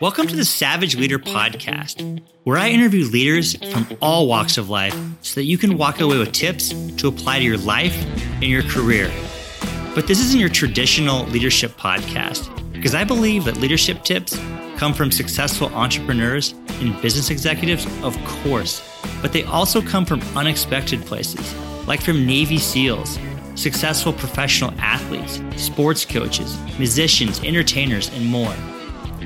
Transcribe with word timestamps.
Welcome 0.00 0.26
to 0.26 0.34
the 0.34 0.44
Savage 0.44 0.96
Leader 0.96 1.20
Podcast, 1.20 2.20
where 2.42 2.58
I 2.58 2.70
interview 2.70 3.04
leaders 3.04 3.54
from 3.70 3.86
all 4.00 4.26
walks 4.26 4.58
of 4.58 4.68
life 4.68 4.96
so 5.20 5.36
that 5.36 5.44
you 5.44 5.56
can 5.56 5.78
walk 5.78 6.00
away 6.00 6.18
with 6.18 6.32
tips 6.32 6.70
to 6.96 7.06
apply 7.06 7.38
to 7.38 7.44
your 7.44 7.58
life 7.58 7.96
and 8.34 8.44
your 8.44 8.64
career. 8.64 9.08
But 9.94 10.08
this 10.08 10.18
isn't 10.18 10.40
your 10.40 10.48
traditional 10.48 11.26
leadership 11.26 11.72
podcast 11.76 12.50
because 12.72 12.96
I 12.96 13.04
believe 13.04 13.44
that 13.44 13.58
leadership 13.58 14.02
tips 14.02 14.36
come 14.78 14.92
from 14.92 15.12
successful 15.12 15.72
entrepreneurs 15.74 16.54
and 16.80 17.00
business 17.00 17.30
executives, 17.30 17.86
of 18.02 18.16
course, 18.42 18.82
but 19.20 19.32
they 19.32 19.44
also 19.44 19.80
come 19.80 20.04
from 20.04 20.22
unexpected 20.36 21.02
places, 21.02 21.54
like 21.86 22.00
from 22.00 22.26
Navy 22.26 22.58
SEALs, 22.58 23.16
successful 23.54 24.12
professional 24.12 24.72
athletes, 24.80 25.40
sports 25.54 26.04
coaches, 26.04 26.58
musicians, 26.80 27.38
entertainers, 27.44 28.08
and 28.12 28.26
more. 28.26 28.54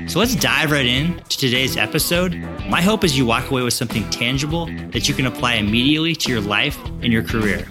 So 0.07 0.19
let's 0.19 0.35
dive 0.35 0.71
right 0.71 0.85
in 0.85 1.17
to 1.17 1.37
today's 1.37 1.75
episode. 1.75 2.33
My 2.69 2.81
hope 2.81 3.03
is 3.03 3.17
you 3.17 3.25
walk 3.25 3.51
away 3.51 3.61
with 3.61 3.73
something 3.73 4.09
tangible 4.09 4.67
that 4.91 5.09
you 5.09 5.13
can 5.13 5.25
apply 5.25 5.55
immediately 5.55 6.15
to 6.15 6.31
your 6.31 6.39
life 6.39 6.77
and 7.01 7.11
your 7.11 7.23
career. 7.23 7.67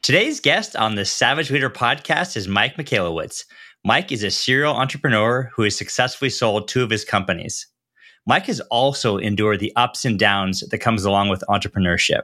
Today's 0.00 0.40
guest 0.40 0.76
on 0.76 0.94
the 0.94 1.04
Savage 1.04 1.50
Leader 1.50 1.68
podcast 1.68 2.38
is 2.38 2.48
Mike 2.48 2.76
Michalowicz. 2.76 3.44
Mike 3.84 4.12
is 4.12 4.24
a 4.24 4.30
serial 4.30 4.74
entrepreneur 4.74 5.50
who 5.54 5.64
has 5.64 5.76
successfully 5.76 6.30
sold 6.30 6.66
two 6.66 6.82
of 6.82 6.88
his 6.88 7.04
companies. 7.04 7.66
Mike 8.24 8.46
has 8.46 8.60
also 8.70 9.18
endured 9.18 9.60
the 9.60 9.76
ups 9.76 10.06
and 10.06 10.18
downs 10.18 10.60
that 10.70 10.78
comes 10.78 11.04
along 11.04 11.28
with 11.28 11.44
entrepreneurship. 11.50 12.22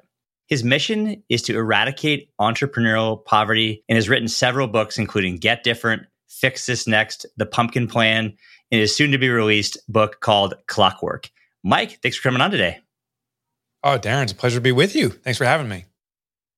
His 0.49 0.65
mission 0.65 1.23
is 1.29 1.43
to 1.43 1.55
eradicate 1.57 2.31
entrepreneurial 2.41 3.23
poverty 3.25 3.85
and 3.91 3.97
has 3.97 4.09
written 4.09 4.29
several 4.29 4.69
books, 4.69 4.99
including 4.99 5.37
Get 5.37 5.63
Different, 5.65 6.03
Fix 6.33 6.67
This 6.67 6.87
Next, 6.87 7.27
The 7.37 7.47
Pumpkin 7.47 7.87
Plan, 7.87 8.37
and 8.71 8.81
his 8.81 8.95
soon 8.95 9.13
to 9.13 9.19
be 9.19 9.29
released 9.29 9.79
book 9.89 10.21
called 10.21 10.55
Clockwork. 10.67 11.31
Mike, 11.63 12.01
thanks 12.03 12.17
for 12.17 12.23
coming 12.23 12.41
on 12.41 12.51
today. 12.51 12.81
Oh, 13.85 13.99
Darren, 13.99 14.25
it's 14.25 14.33
a 14.33 14.37
pleasure 14.37 14.57
to 14.57 14.63
be 14.63 14.73
with 14.73 14.95
you. 14.95 15.11
Thanks 15.11 15.39
for 15.39 15.45
having 15.45 15.69
me. 15.69 15.85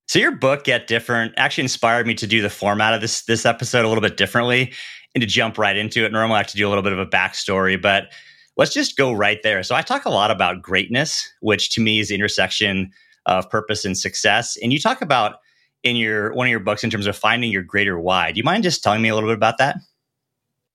So 0.06 0.18
your 0.18 0.32
book 0.32 0.64
Get 0.64 0.86
Different 0.86 1.34
actually 1.36 1.62
inspired 1.62 2.06
me 2.06 2.14
to 2.14 2.26
do 2.26 2.42
the 2.42 2.50
format 2.50 2.94
of 2.94 3.00
this 3.00 3.22
this 3.22 3.46
episode 3.46 3.84
a 3.84 3.88
little 3.88 4.02
bit 4.02 4.16
differently 4.16 4.72
and 5.14 5.22
to 5.22 5.26
jump 5.26 5.56
right 5.58 5.76
into 5.76 6.04
it. 6.04 6.12
Normally 6.12 6.34
I 6.34 6.38
have 6.38 6.48
to 6.48 6.56
do 6.56 6.68
a 6.68 6.70
little 6.70 6.82
bit 6.82 6.92
of 6.92 6.98
a 6.98 7.06
backstory, 7.06 7.80
but 7.80 8.12
let's 8.56 8.74
just 8.74 8.96
go 8.96 9.12
right 9.12 9.42
there. 9.42 9.62
So 9.62 9.74
I 9.74 9.82
talk 9.82 10.04
a 10.04 10.10
lot 10.10 10.30
about 10.30 10.62
greatness, 10.62 11.26
which 11.40 11.70
to 11.74 11.80
me 11.80 12.00
is 12.00 12.08
the 12.08 12.14
intersection 12.14 12.90
of 13.26 13.48
purpose 13.48 13.84
and 13.84 13.96
success. 13.96 14.58
And 14.62 14.72
you 14.72 14.78
talk 14.78 15.00
about 15.00 15.36
in 15.84 15.96
your 15.96 16.32
one 16.32 16.46
of 16.46 16.50
your 16.50 16.60
books 16.60 16.82
in 16.82 16.90
terms 16.90 17.06
of 17.06 17.16
finding 17.16 17.52
your 17.52 17.62
greater 17.62 17.98
why. 17.98 18.32
Do 18.32 18.38
you 18.38 18.44
mind 18.44 18.64
just 18.64 18.82
telling 18.82 19.02
me 19.02 19.10
a 19.10 19.14
little 19.14 19.28
bit 19.28 19.36
about 19.36 19.58
that? 19.58 19.76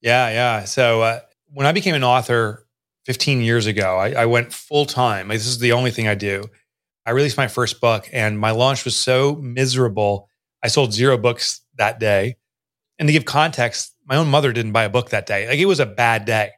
Yeah, 0.02 0.30
yeah. 0.30 0.64
So 0.64 1.02
uh, 1.02 1.20
when 1.52 1.68
I 1.68 1.74
became 1.74 1.96
an 1.96 2.04
author 2.04 2.66
15 3.06 3.42
years 3.42 3.66
ago, 3.66 3.98
I, 3.98 4.12
I 4.12 4.26
went 4.28 4.54
full 4.54 4.86
time. 4.86 5.28
This 5.28 5.48
is 5.48 5.60
the 5.60 5.74
only 5.74 5.92
thing 5.92 6.08
I 6.08 6.16
do. 6.16 6.46
I 7.06 7.12
released 7.12 7.38
my 7.38 7.48
first 7.48 7.82
book, 7.82 8.08
and 8.14 8.40
my 8.40 8.52
launch 8.52 8.86
was 8.86 8.96
so 8.96 9.36
miserable. 9.36 10.30
I 10.64 10.68
sold 10.68 10.94
zero 10.94 11.18
books 11.18 11.62
that 11.78 12.00
day. 12.00 12.38
And 13.00 13.08
to 13.08 13.14
give 13.14 13.26
context, 13.26 13.96
my 14.06 14.16
own 14.16 14.28
mother 14.28 14.54
didn't 14.54 14.74
buy 14.74 14.84
a 14.84 14.90
book 14.90 15.10
that 15.10 15.26
day. 15.26 15.48
Like 15.48 15.60
it 15.60 15.66
was 15.66 15.80
a 15.80 15.86
bad 15.86 16.26
day. 16.26 16.52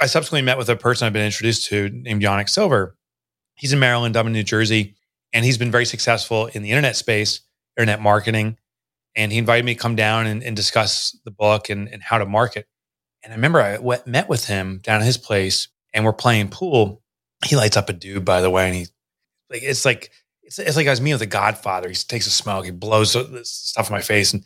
I 0.00 0.06
subsequently 0.06 0.44
met 0.44 0.58
with 0.58 0.68
a 0.68 0.76
person 0.76 1.06
I've 1.06 1.12
been 1.12 1.26
introduced 1.26 1.66
to 1.66 1.88
named 1.88 2.22
Yanik 2.22 2.48
Silver. 2.48 2.96
He's 3.54 3.72
in 3.72 3.78
Maryland, 3.78 4.16
I'm 4.16 4.28
in 4.28 4.32
New 4.32 4.42
Jersey, 4.42 4.94
and 5.32 5.44
he's 5.44 5.58
been 5.58 5.70
very 5.70 5.84
successful 5.84 6.46
in 6.46 6.62
the 6.62 6.70
internet 6.70 6.96
space 6.96 7.40
internet 7.76 8.00
marketing. 8.00 8.56
And 9.16 9.32
he 9.32 9.38
invited 9.38 9.64
me 9.64 9.74
to 9.74 9.80
come 9.80 9.96
down 9.96 10.26
and, 10.26 10.42
and 10.42 10.54
discuss 10.54 11.18
the 11.24 11.30
book 11.30 11.68
and, 11.68 11.88
and, 11.88 12.00
how 12.02 12.18
to 12.18 12.26
market. 12.26 12.66
And 13.24 13.32
I 13.32 13.36
remember 13.36 13.60
I 13.60 13.78
went, 13.78 14.06
met 14.06 14.28
with 14.28 14.46
him 14.46 14.78
down 14.82 15.00
at 15.00 15.06
his 15.06 15.18
place 15.18 15.68
and 15.92 16.04
we're 16.04 16.12
playing 16.12 16.48
pool. 16.48 17.02
He 17.44 17.56
lights 17.56 17.76
up 17.76 17.88
a 17.88 17.92
dude, 17.92 18.24
by 18.24 18.40
the 18.40 18.50
way, 18.50 18.66
and 18.66 18.76
he 18.76 18.86
like 19.50 19.62
it's 19.62 19.84
like 19.84 20.10
it's, 20.42 20.58
it's 20.58 20.76
like 20.76 20.86
I 20.86 20.90
was 20.90 21.00
meeting 21.00 21.14
with 21.14 21.22
a 21.22 21.26
Godfather. 21.26 21.88
He 21.88 21.94
takes 21.94 22.26
a 22.26 22.30
smoke, 22.30 22.64
he 22.64 22.70
blows 22.70 23.12
stuff 23.48 23.88
in 23.88 23.94
my 23.94 24.00
face, 24.00 24.32
and 24.32 24.44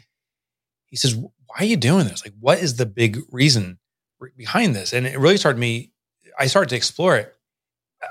he 0.87 0.97
says, 0.97 1.15
"Why 1.15 1.57
are 1.59 1.65
you 1.65 1.77
doing 1.77 2.07
this? 2.07 2.25
Like, 2.25 2.35
what 2.41 2.59
is 2.59 2.77
the 2.77 2.87
big 2.87 3.19
reason 3.31 3.79
behind 4.37 4.75
this?" 4.75 4.93
And 4.93 5.07
it 5.07 5.19
really 5.19 5.37
started 5.37 5.59
me. 5.59 5.93
I 6.39 6.47
started 6.47 6.71
to 6.71 6.77
explore 6.77 7.17
it. 7.17 7.34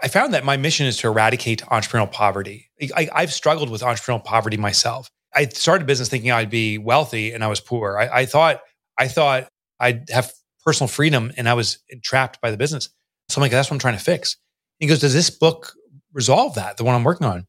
I 0.01 0.07
found 0.07 0.33
that 0.33 0.43
my 0.43 0.57
mission 0.57 0.85
is 0.85 0.97
to 0.97 1.07
eradicate 1.07 1.61
entrepreneurial 1.63 2.11
poverty. 2.11 2.69
I, 2.95 3.09
have 3.15 3.33
struggled 3.33 3.69
with 3.69 3.81
entrepreneurial 3.81 4.23
poverty 4.23 4.57
myself. 4.57 5.09
I 5.35 5.45
started 5.47 5.83
a 5.83 5.87
business 5.87 6.09
thinking 6.09 6.31
I'd 6.31 6.49
be 6.49 6.77
wealthy 6.77 7.31
and 7.33 7.43
I 7.43 7.47
was 7.47 7.59
poor. 7.59 7.97
I, 7.97 8.21
I 8.21 8.25
thought 8.25 8.61
I 8.97 9.07
thought 9.07 9.47
I'd 9.79 10.09
have 10.09 10.31
personal 10.63 10.87
freedom 10.87 11.31
and 11.37 11.49
I 11.49 11.53
was 11.53 11.79
trapped 12.03 12.39
by 12.41 12.51
the 12.51 12.57
business. 12.57 12.89
So 13.29 13.39
I'm 13.39 13.41
like, 13.41 13.51
that's 13.51 13.69
what 13.69 13.75
I'm 13.75 13.79
trying 13.79 13.97
to 13.97 14.03
fix. 14.03 14.37
He 14.79 14.87
goes, 14.87 14.99
Does 14.99 15.13
this 15.13 15.29
book 15.29 15.73
resolve 16.13 16.55
that? 16.55 16.77
The 16.77 16.83
one 16.83 16.95
I'm 16.95 17.03
working 17.03 17.27
on? 17.27 17.45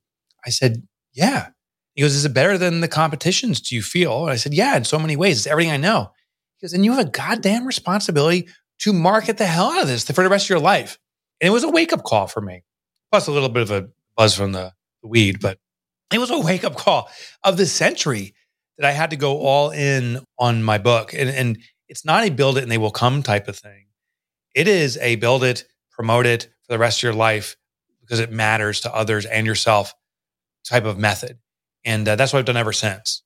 I 0.47 0.51
said, 0.51 0.87
Yeah. 1.13 1.49
He 1.95 2.03
goes, 2.03 2.15
Is 2.15 2.25
it 2.25 2.35
better 2.35 2.59
than 2.59 2.81
the 2.81 2.89
competitions? 2.89 3.61
Do 3.61 3.75
you 3.75 3.83
feel? 3.83 4.23
And 4.23 4.31
I 4.31 4.37
said, 4.37 4.55
Yeah, 4.55 4.77
in 4.77 4.85
so 4.85 4.99
many 4.99 5.17
ways. 5.17 5.39
It's 5.39 5.47
everything 5.47 5.73
I 5.73 5.77
know. 5.77 6.13
He 6.57 6.65
goes, 6.65 6.73
And 6.73 6.85
you 6.85 6.93
have 6.93 7.07
a 7.07 7.11
goddamn 7.11 7.67
responsibility 7.67 8.49
to 8.81 8.93
market 8.93 9.39
the 9.39 9.47
hell 9.47 9.73
out 9.73 9.83
of 9.83 9.89
this 9.89 10.05
for 10.05 10.23
the 10.23 10.29
rest 10.29 10.47
of 10.47 10.51
your 10.51 10.61
life. 10.61 10.99
And 11.41 11.49
it 11.49 11.53
was 11.53 11.65
a 11.65 11.71
wake 11.71 11.93
up 11.93 12.05
call 12.05 12.27
for 12.27 12.41
me, 12.41 12.65
plus 13.11 13.27
a 13.27 13.33
little 13.33 13.49
bit 13.49 13.63
of 13.63 13.71
a 13.71 13.89
buzz 14.17 14.35
from 14.35 14.53
the, 14.53 14.73
weed, 15.05 15.41
but 15.41 15.59
it 16.13 16.19
was 16.19 16.31
a 16.31 16.39
wake 16.39 16.65
up 16.65 16.77
call 16.77 17.11
of 17.43 17.57
the 17.57 17.67
century 17.67 18.35
that 18.79 18.87
I 18.87 18.93
had 18.93 19.11
to 19.11 19.17
go 19.17 19.39
all 19.39 19.71
in 19.71 20.21
on 20.39 20.63
my 20.63 20.79
book. 20.79 21.13
And, 21.15 21.29
and 21.31 21.59
it's 21.89 22.05
not 22.05 22.25
a 22.25 22.31
build 22.31 22.59
it 22.59 22.63
and 22.63 22.73
they 22.73 22.79
will 22.79 22.91
come 22.91 23.23
type 23.23 23.47
of 23.47 23.57
thing. 23.57 23.87
It 24.55 24.69
is 24.69 24.97
a 24.99 25.17
build 25.17 25.45
it, 25.45 25.65
promote 25.91 26.27
it 26.27 26.45
for 26.63 26.73
the 26.73 26.79
rest 26.79 26.99
of 26.99 27.03
your 27.05 27.15
life 27.15 27.57
because 28.01 28.21
it 28.21 28.33
matters 28.33 28.81
to 28.81 28.95
others 28.95 29.27
and 29.27 29.47
yourself 29.47 29.95
type 30.65 30.85
of 30.85 30.99
method. 30.99 31.39
And 31.85 32.09
uh, 32.09 32.17
that's 32.17 32.33
what 32.33 32.39
I've 32.39 32.45
done 32.45 32.57
ever 32.57 32.73
since. 32.73 33.23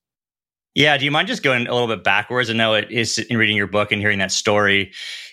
Yeah. 0.79 0.97
Do 0.97 1.05
you 1.05 1.11
mind 1.11 1.27
just 1.27 1.43
going 1.43 1.67
a 1.67 1.73
little 1.73 1.89
bit 1.89 2.05
backwards? 2.05 2.49
I 2.49 2.53
know 2.53 2.75
it 2.75 2.89
is 2.89 3.19
in 3.19 3.37
reading 3.37 3.57
your 3.57 3.67
book 3.67 3.91
and 3.91 4.01
hearing 4.01 4.21
that 4.21 4.31
story, 4.31 4.93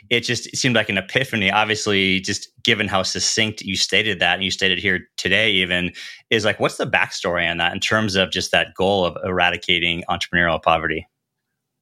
it 0.10 0.22
just 0.22 0.56
seemed 0.58 0.76
like 0.76 0.90
an 0.90 0.98
epiphany. 0.98 1.52
Obviously, 1.52 2.20
just 2.20 2.50
given 2.64 2.88
how 2.88 3.04
succinct 3.04 3.62
you 3.62 3.76
stated 3.76 4.20
that, 4.20 4.34
and 4.34 4.44
you 4.44 4.50
stated 4.50 4.80
here 4.80 5.08
today, 5.18 5.52
even 5.52 5.94
is 6.32 6.46
like, 6.46 6.60
what's 6.60 6.78
the 6.78 6.88
backstory 6.88 7.48
on 7.48 7.58
that 7.58 7.74
in 7.74 7.80
terms 7.80 8.16
of 8.16 8.32
just 8.32 8.52
that 8.54 8.74
goal 8.74 9.06
of 9.06 9.16
eradicating 9.24 10.04
entrepreneurial 10.10 10.60
poverty? 10.60 11.08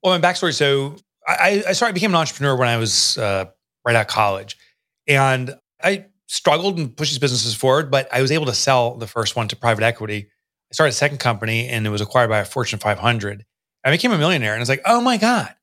Well, 0.04 0.20
my 0.20 0.28
backstory. 0.28 0.54
So 0.54 0.98
I, 1.26 1.64
I 1.66 1.72
started, 1.72 1.92
I 1.92 1.94
became 1.94 2.12
an 2.12 2.18
entrepreneur 2.18 2.58
when 2.58 2.68
I 2.68 2.76
was 2.76 3.18
uh, 3.18 3.46
right 3.86 3.96
out 3.96 4.02
of 4.02 4.08
college, 4.08 4.58
and 5.08 5.56
I 5.82 6.08
struggled 6.28 6.78
and 6.78 6.98
pushed 6.98 7.14
these 7.14 7.20
businesses 7.20 7.56
forward, 7.56 7.90
but 7.90 8.14
I 8.14 8.22
was 8.22 8.30
able 8.30 8.48
to 8.48 8.54
sell 8.54 8.96
the 8.98 9.08
first 9.08 9.38
one 9.38 9.48
to 9.48 9.56
private 9.56 9.86
equity. 9.86 10.28
I 10.70 10.74
started 10.74 10.92
a 10.92 10.96
second 10.96 11.20
company, 11.20 11.70
and 11.70 11.88
it 11.88 11.92
was 11.92 12.02
acquired 12.02 12.30
by 12.30 12.40
a 12.40 12.46
Fortune 12.46 12.80
500. 12.80 13.46
I 13.84 13.92
became 13.92 14.12
a 14.12 14.18
millionaire, 14.18 14.54
and 14.54 14.62
it's 14.62 14.70
like, 14.70 14.82
oh 14.86 15.02
my 15.02 15.18
god, 15.18 15.54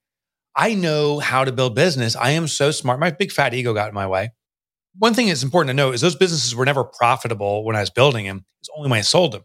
I 0.55 0.75
know 0.75 1.19
how 1.21 1.45
to 1.45 1.53
build 1.53 1.75
business. 1.75 2.17
I 2.17 2.31
am 2.31 2.49
so 2.49 2.71
smart. 2.71 3.01
My 3.01 3.11
big 3.11 3.33
fat 3.33 3.55
ego 3.55 3.73
got 3.73 3.89
in 3.89 3.95
my 3.95 4.07
way. 4.07 4.31
One 4.99 5.15
thing 5.15 5.29
that's 5.29 5.43
important 5.43 5.71
to 5.71 5.75
note 5.75 5.95
is 5.95 6.01
those 6.01 6.17
businesses 6.17 6.55
were 6.55 6.65
never 6.65 6.85
profitable 6.85 7.65
when 7.65 7.77
I 7.77 7.81
was 7.81 7.91
building 7.91 8.27
them. 8.27 8.45
It's 8.61 8.69
only 8.77 8.91
when 8.91 8.99
I 8.99 9.03
sold 9.03 9.33
them. 9.33 9.45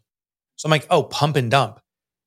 So 0.55 0.67
I'm 0.67 0.71
like, 0.71 0.87
oh, 0.89 1.03
pump 1.03 1.35
and 1.35 1.51
dump. 1.51 1.79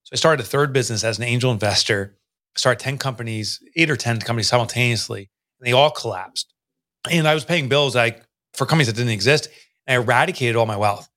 So 0.04 0.10
I 0.12 0.16
started 0.16 0.42
a 0.42 0.48
third 0.48 0.72
business 0.72 1.04
as 1.04 1.18
an 1.18 1.24
angel 1.24 1.50
investor. 1.50 2.16
I 2.56 2.58
started 2.58 2.80
10 2.80 2.98
companies, 2.98 3.60
eight 3.76 3.90
or 3.90 3.96
10 3.96 4.20
companies 4.20 4.48
simultaneously, 4.48 5.30
and 5.60 5.66
they 5.66 5.72
all 5.72 5.90
collapsed. 5.90 6.52
And 7.10 7.26
I 7.26 7.34
was 7.34 7.44
paying 7.44 7.68
bills 7.68 7.94
like 7.94 8.22
for 8.54 8.66
companies 8.66 8.86
that 8.86 8.96
didn't 8.96 9.12
exist. 9.12 9.48
And 9.86 9.98
I 9.98 10.02
eradicated 10.02 10.56
all 10.56 10.66
my 10.66 10.76
wealth. 10.76 11.08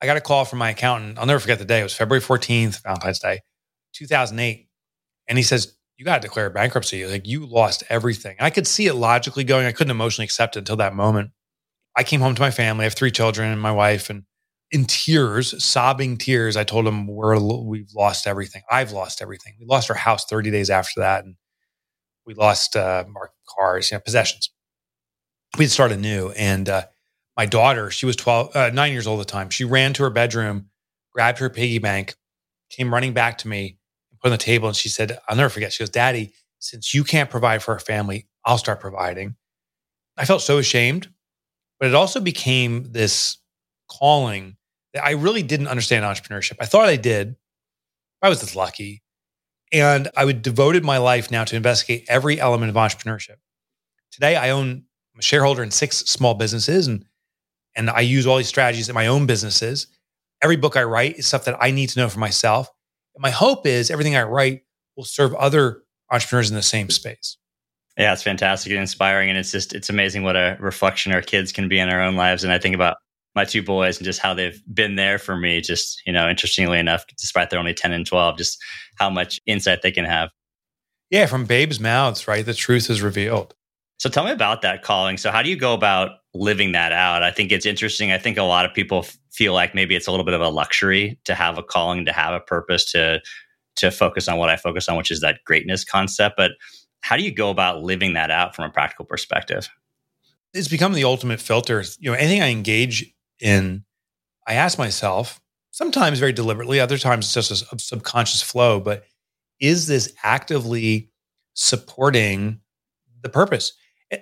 I 0.00 0.06
got 0.06 0.16
a 0.16 0.20
call 0.20 0.44
from 0.44 0.58
my 0.58 0.70
accountant. 0.70 1.18
I'll 1.18 1.26
never 1.26 1.40
forget 1.40 1.58
the 1.58 1.64
day. 1.64 1.80
It 1.80 1.84
was 1.84 1.94
February 1.94 2.22
14th, 2.22 2.82
Valentine's 2.82 3.18
Day, 3.18 3.40
2008. 3.92 4.68
And 5.28 5.38
he 5.38 5.44
says, 5.44 5.76
you 5.96 6.04
got 6.04 6.20
to 6.20 6.26
declare 6.26 6.50
bankruptcy. 6.50 7.06
Like 7.06 7.26
you 7.26 7.46
lost 7.46 7.84
everything. 7.88 8.36
I 8.40 8.50
could 8.50 8.66
see 8.66 8.86
it 8.86 8.94
logically 8.94 9.44
going. 9.44 9.66
I 9.66 9.72
couldn't 9.72 9.90
emotionally 9.90 10.24
accept 10.24 10.56
it 10.56 10.60
until 10.60 10.76
that 10.76 10.94
moment. 10.94 11.30
I 11.96 12.02
came 12.02 12.20
home 12.20 12.34
to 12.34 12.42
my 12.42 12.50
family. 12.50 12.82
I 12.82 12.86
have 12.86 12.94
three 12.94 13.10
children 13.10 13.50
and 13.50 13.60
my 13.60 13.72
wife, 13.72 14.08
and 14.08 14.24
in 14.70 14.86
tears, 14.86 15.62
sobbing 15.62 16.16
tears, 16.16 16.56
I 16.56 16.64
told 16.64 16.86
them 16.86 17.06
we're 17.06 17.38
we've 17.38 17.92
lost 17.94 18.26
everything. 18.26 18.62
I've 18.70 18.92
lost 18.92 19.20
everything. 19.20 19.54
We 19.60 19.66
lost 19.66 19.90
our 19.90 19.96
house 19.96 20.24
30 20.24 20.50
days 20.50 20.70
after 20.70 21.00
that, 21.00 21.24
and 21.24 21.36
we 22.26 22.34
lost 22.34 22.74
uh, 22.74 23.04
our 23.14 23.30
cars, 23.46 23.90
you 23.90 23.96
know, 23.96 24.00
possessions. 24.00 24.50
We'd 25.58 25.70
start 25.70 25.92
anew, 25.92 26.30
and 26.30 26.68
uh, 26.68 26.84
my 27.36 27.44
daughter, 27.44 27.90
she 27.90 28.06
was 28.06 28.16
12, 28.16 28.56
uh, 28.56 28.70
nine 28.72 28.92
years 28.92 29.06
old 29.06 29.20
at 29.20 29.26
the 29.26 29.32
time. 29.32 29.50
She 29.50 29.64
ran 29.64 29.92
to 29.94 30.04
her 30.04 30.10
bedroom, 30.10 30.70
grabbed 31.12 31.38
her 31.38 31.50
piggy 31.50 31.78
bank, 31.78 32.14
came 32.70 32.92
running 32.92 33.12
back 33.12 33.38
to 33.38 33.48
me, 33.48 33.76
put 34.22 34.28
on 34.28 34.32
the 34.32 34.38
table 34.38 34.68
and 34.68 34.76
she 34.76 34.88
said, 34.88 35.18
I'll 35.28 35.36
never 35.36 35.48
forget. 35.48 35.72
She 35.72 35.82
goes, 35.82 35.90
Daddy, 35.90 36.32
since 36.58 36.94
you 36.94 37.04
can't 37.04 37.30
provide 37.30 37.62
for 37.62 37.72
our 37.72 37.80
family, 37.80 38.28
I'll 38.44 38.58
start 38.58 38.80
providing. 38.80 39.36
I 40.16 40.24
felt 40.24 40.42
so 40.42 40.58
ashamed, 40.58 41.08
but 41.80 41.88
it 41.88 41.94
also 41.94 42.20
became 42.20 42.84
this 42.92 43.38
calling 43.90 44.56
that 44.94 45.04
I 45.04 45.12
really 45.12 45.42
didn't 45.42 45.68
understand 45.68 46.04
entrepreneurship. 46.04 46.56
I 46.60 46.66
thought 46.66 46.88
I 46.88 46.96
did. 46.96 47.36
I 48.20 48.28
was 48.28 48.40
just 48.40 48.54
lucky. 48.54 49.02
And 49.72 50.08
I 50.16 50.24
would 50.24 50.42
devoted 50.42 50.84
my 50.84 50.98
life 50.98 51.30
now 51.30 51.44
to 51.44 51.56
investigate 51.56 52.04
every 52.08 52.38
element 52.38 52.70
of 52.70 52.76
entrepreneurship. 52.76 53.36
Today, 54.10 54.36
I 54.36 54.50
own 54.50 54.84
I'm 55.14 55.18
a 55.18 55.22
shareholder 55.22 55.62
in 55.62 55.70
six 55.70 55.98
small 55.98 56.34
businesses 56.34 56.86
and 56.86 57.04
and 57.74 57.88
I 57.88 58.00
use 58.00 58.26
all 58.26 58.36
these 58.36 58.48
strategies 58.48 58.90
in 58.90 58.94
my 58.94 59.06
own 59.06 59.24
businesses. 59.24 59.86
Every 60.42 60.56
book 60.56 60.76
I 60.76 60.82
write 60.82 61.16
is 61.18 61.26
stuff 61.26 61.46
that 61.46 61.56
I 61.58 61.70
need 61.70 61.88
to 61.90 61.98
know 61.98 62.08
for 62.08 62.18
myself. 62.18 62.68
And 63.14 63.22
my 63.22 63.30
hope 63.30 63.66
is 63.66 63.90
everything 63.90 64.16
I 64.16 64.22
write 64.22 64.62
will 64.96 65.04
serve 65.04 65.34
other 65.34 65.82
entrepreneurs 66.10 66.50
in 66.50 66.56
the 66.56 66.62
same 66.62 66.90
space. 66.90 67.36
Yeah, 67.98 68.12
it's 68.12 68.22
fantastic 68.22 68.70
and 68.72 68.80
inspiring. 68.80 69.28
And 69.28 69.38
it's 69.38 69.52
just, 69.52 69.74
it's 69.74 69.90
amazing 69.90 70.22
what 70.22 70.36
a 70.36 70.56
reflection 70.60 71.12
our 71.12 71.22
kids 71.22 71.52
can 71.52 71.68
be 71.68 71.78
in 71.78 71.88
our 71.88 72.00
own 72.00 72.16
lives. 72.16 72.42
And 72.42 72.52
I 72.52 72.58
think 72.58 72.74
about 72.74 72.96
my 73.34 73.44
two 73.44 73.62
boys 73.62 73.98
and 73.98 74.04
just 74.04 74.20
how 74.20 74.34
they've 74.34 74.60
been 74.72 74.96
there 74.96 75.18
for 75.18 75.36
me. 75.36 75.60
Just, 75.60 76.02
you 76.06 76.12
know, 76.12 76.28
interestingly 76.28 76.78
enough, 76.78 77.04
despite 77.18 77.50
they're 77.50 77.58
only 77.58 77.74
10 77.74 77.92
and 77.92 78.06
12, 78.06 78.38
just 78.38 78.58
how 78.96 79.10
much 79.10 79.40
insight 79.46 79.82
they 79.82 79.92
can 79.92 80.04
have. 80.04 80.30
Yeah, 81.10 81.26
from 81.26 81.44
babes' 81.44 81.80
mouths, 81.80 82.26
right? 82.26 82.44
The 82.44 82.54
truth 82.54 82.88
is 82.88 83.02
revealed. 83.02 83.54
So 83.98 84.08
tell 84.08 84.24
me 84.24 84.32
about 84.32 84.62
that 84.62 84.82
calling. 84.82 85.18
So, 85.18 85.30
how 85.30 85.42
do 85.42 85.50
you 85.50 85.56
go 85.56 85.74
about 85.74 86.21
living 86.34 86.72
that 86.72 86.92
out? 86.92 87.22
I 87.22 87.30
think 87.30 87.52
it's 87.52 87.66
interesting. 87.66 88.12
I 88.12 88.18
think 88.18 88.38
a 88.38 88.42
lot 88.42 88.64
of 88.64 88.74
people 88.74 89.06
feel 89.30 89.52
like 89.52 89.74
maybe 89.74 89.94
it's 89.94 90.06
a 90.06 90.10
little 90.10 90.24
bit 90.24 90.34
of 90.34 90.40
a 90.40 90.48
luxury 90.48 91.18
to 91.24 91.34
have 91.34 91.58
a 91.58 91.62
calling, 91.62 92.04
to 92.06 92.12
have 92.12 92.34
a 92.34 92.40
purpose, 92.40 92.90
to 92.92 93.20
to 93.76 93.90
focus 93.90 94.28
on 94.28 94.36
what 94.36 94.50
I 94.50 94.56
focus 94.56 94.88
on, 94.88 94.96
which 94.96 95.10
is 95.10 95.20
that 95.20 95.44
greatness 95.44 95.84
concept. 95.84 96.36
But 96.36 96.52
how 97.00 97.16
do 97.16 97.22
you 97.22 97.34
go 97.34 97.50
about 97.50 97.82
living 97.82 98.12
that 98.14 98.30
out 98.30 98.54
from 98.54 98.66
a 98.66 98.70
practical 98.70 99.04
perspective? 99.04 99.68
It's 100.52 100.68
become 100.68 100.92
the 100.92 101.04
ultimate 101.04 101.40
filter. 101.40 101.82
You 101.98 102.10
know, 102.10 102.16
anything 102.16 102.42
I 102.42 102.50
engage 102.50 103.12
in, 103.40 103.84
I 104.46 104.54
ask 104.54 104.78
myself, 104.78 105.40
sometimes 105.70 106.18
very 106.18 106.32
deliberately, 106.32 106.80
other 106.80 106.98
times 106.98 107.24
it's 107.34 107.48
just 107.48 107.72
a 107.72 107.78
subconscious 107.78 108.42
flow, 108.42 108.78
but 108.78 109.04
is 109.58 109.86
this 109.86 110.12
actively 110.22 111.10
supporting 111.54 112.60
the 113.22 113.28
purpose? 113.28 113.72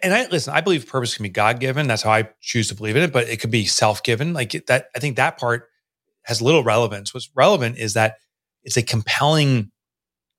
And 0.02 0.14
I 0.14 0.26
listen, 0.28 0.54
I 0.54 0.60
believe 0.60 0.87
purpose 0.87 1.16
can 1.16 1.25
be 1.25 1.28
God 1.28 1.58
given. 1.58 1.88
That's 1.88 2.02
how 2.02 2.12
I 2.12 2.28
choose 2.40 2.69
to 2.69 2.75
believe 2.75 2.96
in 2.96 3.02
it, 3.02 3.12
but 3.12 3.28
it 3.28 3.40
could 3.40 3.50
be 3.50 3.64
self 3.64 4.02
given. 4.02 4.32
Like 4.32 4.52
that, 4.66 4.87
I 4.94 5.00
think 5.00 5.16
that 5.16 5.37
part 5.37 5.69
has 6.25 6.40
little 6.40 6.62
relevance. 6.62 7.12
What's 7.12 7.31
relevant 7.34 7.78
is 7.78 7.94
that 7.94 8.19
it's 8.62 8.76
a 8.76 8.82
compelling 8.82 9.72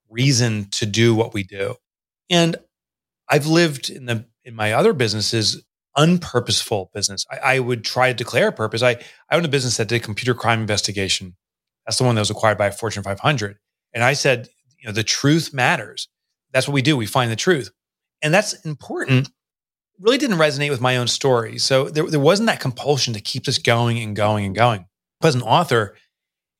reason 0.08 0.68
to 0.72 0.86
do 0.86 1.14
what 1.14 1.34
we 1.34 1.42
do. 1.42 1.74
And 2.30 2.56
I've 3.28 3.46
lived 3.46 3.90
in 3.90 4.06
the 4.06 4.24
in 4.44 4.54
my 4.54 4.72
other 4.72 4.92
businesses 4.92 5.62
unpurposeful 5.96 6.90
business. 6.92 7.26
I, 7.30 7.56
I, 7.56 7.58
would 7.58 7.84
try 7.84 8.08
to 8.08 8.14
declare 8.14 8.48
a 8.48 8.52
purpose. 8.52 8.82
I, 8.82 8.92
I 9.30 9.36
owned 9.36 9.44
a 9.44 9.48
business 9.48 9.76
that 9.76 9.88
did 9.88 10.02
computer 10.02 10.34
crime 10.34 10.60
investigation. 10.60 11.36
That's 11.84 11.98
the 11.98 12.04
one 12.04 12.14
that 12.14 12.22
was 12.22 12.30
acquired 12.30 12.58
by 12.58 12.70
Fortune 12.70 13.02
500. 13.02 13.58
And 13.92 14.02
I 14.02 14.14
said, 14.14 14.48
you 14.78 14.88
know, 14.88 14.92
the 14.92 15.02
truth 15.02 15.52
matters. 15.52 16.08
That's 16.52 16.66
what 16.66 16.74
we 16.74 16.82
do. 16.82 16.96
We 16.96 17.06
find 17.06 17.30
the 17.30 17.36
truth. 17.36 17.70
And 18.22 18.32
that's 18.32 18.54
important. 18.64 19.28
Really 20.02 20.18
didn't 20.18 20.38
resonate 20.38 20.70
with 20.70 20.80
my 20.80 20.96
own 20.96 21.06
story. 21.06 21.58
So 21.58 21.88
there, 21.88 22.04
there 22.08 22.18
wasn't 22.18 22.48
that 22.48 22.58
compulsion 22.58 23.14
to 23.14 23.20
keep 23.20 23.44
this 23.44 23.58
going 23.58 23.98
and 23.98 24.16
going 24.16 24.44
and 24.44 24.54
going. 24.54 24.86
But 25.20 25.28
as 25.28 25.34
an 25.36 25.42
author 25.42 25.96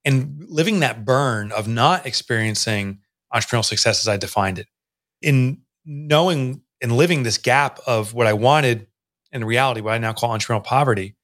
and 0.04 0.46
living 0.48 0.80
that 0.80 1.04
burn 1.04 1.50
of 1.50 1.66
not 1.66 2.06
experiencing 2.06 3.00
entrepreneurial 3.34 3.64
success 3.64 4.00
as 4.00 4.08
I 4.08 4.16
defined 4.16 4.60
it, 4.60 4.68
in 5.20 5.62
knowing 5.84 6.62
and 6.80 6.92
living 6.92 7.24
this 7.24 7.38
gap 7.38 7.80
of 7.84 8.14
what 8.14 8.28
I 8.28 8.32
wanted 8.32 8.86
and 9.32 9.44
reality, 9.44 9.80
what 9.80 9.94
I 9.94 9.98
now 9.98 10.12
call 10.12 10.30
entrepreneurial 10.30 10.62
poverty, 10.62 11.16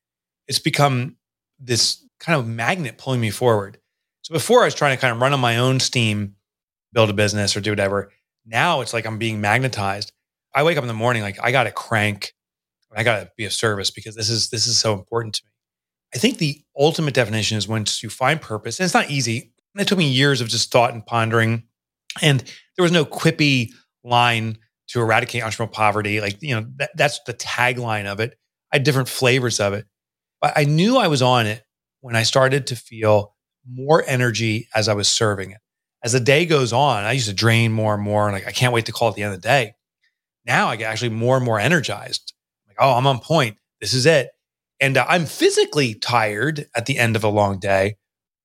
it's 0.48 0.58
become 0.58 1.16
this 1.60 2.04
kind 2.18 2.38
of 2.38 2.48
magnet 2.48 2.98
pulling 2.98 3.20
me 3.20 3.30
forward. 3.30 3.78
So 4.22 4.32
before 4.34 4.62
I 4.62 4.64
was 4.64 4.74
trying 4.74 4.96
to 4.96 5.00
kind 5.00 5.14
of 5.14 5.20
run 5.20 5.32
on 5.32 5.40
my 5.40 5.58
own 5.58 5.78
steam, 5.78 6.34
build 6.92 7.10
a 7.10 7.12
business 7.12 7.56
or 7.56 7.60
do 7.60 7.70
whatever. 7.70 8.10
Now 8.44 8.80
it's 8.80 8.92
like 8.92 9.06
I'm 9.06 9.18
being 9.18 9.40
magnetized. 9.40 10.12
I 10.54 10.62
wake 10.62 10.76
up 10.76 10.84
in 10.84 10.88
the 10.88 10.94
morning 10.94 11.22
like 11.22 11.38
I 11.42 11.52
got 11.52 11.64
to 11.64 11.70
crank, 11.70 12.34
I 12.94 13.02
got 13.02 13.20
to 13.20 13.30
be 13.36 13.44
of 13.44 13.52
service 13.52 13.90
because 13.90 14.14
this 14.14 14.30
is 14.30 14.50
this 14.50 14.66
is 14.66 14.78
so 14.78 14.94
important 14.94 15.34
to 15.36 15.42
me. 15.44 15.50
I 16.14 16.18
think 16.18 16.38
the 16.38 16.62
ultimate 16.76 17.14
definition 17.14 17.58
is 17.58 17.68
once 17.68 18.02
you 18.02 18.08
find 18.08 18.40
purpose, 18.40 18.78
and 18.78 18.84
it's 18.84 18.94
not 18.94 19.10
easy. 19.10 19.52
It 19.76 19.86
took 19.86 19.98
me 19.98 20.08
years 20.08 20.40
of 20.40 20.48
just 20.48 20.72
thought 20.72 20.94
and 20.94 21.04
pondering, 21.04 21.64
and 22.22 22.40
there 22.76 22.82
was 22.82 22.92
no 22.92 23.04
quippy 23.04 23.70
line 24.02 24.58
to 24.88 25.00
eradicate 25.00 25.42
entrepreneurial 25.42 25.72
poverty. 25.72 26.20
Like, 26.20 26.42
you 26.42 26.54
know, 26.54 26.66
that, 26.76 26.90
that's 26.96 27.20
the 27.26 27.34
tagline 27.34 28.06
of 28.06 28.20
it. 28.20 28.38
I 28.72 28.76
had 28.76 28.84
different 28.84 29.08
flavors 29.08 29.60
of 29.60 29.74
it. 29.74 29.86
But 30.40 30.54
I 30.56 30.64
knew 30.64 30.96
I 30.96 31.08
was 31.08 31.22
on 31.22 31.46
it 31.46 31.62
when 32.00 32.16
I 32.16 32.22
started 32.22 32.68
to 32.68 32.76
feel 32.76 33.34
more 33.68 34.02
energy 34.06 34.68
as 34.74 34.88
I 34.88 34.94
was 34.94 35.08
serving 35.08 35.50
it. 35.50 35.58
As 36.02 36.12
the 36.12 36.20
day 36.20 36.46
goes 36.46 36.72
on, 36.72 37.04
I 37.04 37.12
used 37.12 37.28
to 37.28 37.34
drain 37.34 37.72
more 37.72 37.94
and 37.94 38.02
more. 38.02 38.26
And 38.28 38.32
like, 38.32 38.46
I 38.46 38.52
can't 38.52 38.72
wait 38.72 38.86
to 38.86 38.92
call 38.92 39.08
at 39.08 39.14
the 39.14 39.22
end 39.24 39.34
of 39.34 39.42
the 39.42 39.48
day. 39.48 39.74
Now 40.48 40.68
I 40.68 40.76
get 40.76 40.90
actually 40.90 41.10
more 41.10 41.36
and 41.36 41.44
more 41.44 41.60
energized. 41.60 42.32
Like, 42.66 42.78
oh, 42.80 42.94
I'm 42.94 43.06
on 43.06 43.20
point. 43.20 43.58
This 43.80 43.94
is 43.94 44.06
it. 44.06 44.30
And 44.80 44.96
uh, 44.96 45.04
I'm 45.08 45.26
physically 45.26 45.94
tired 45.94 46.66
at 46.74 46.86
the 46.86 46.98
end 46.98 47.14
of 47.14 47.22
a 47.22 47.28
long 47.28 47.60
day 47.60 47.96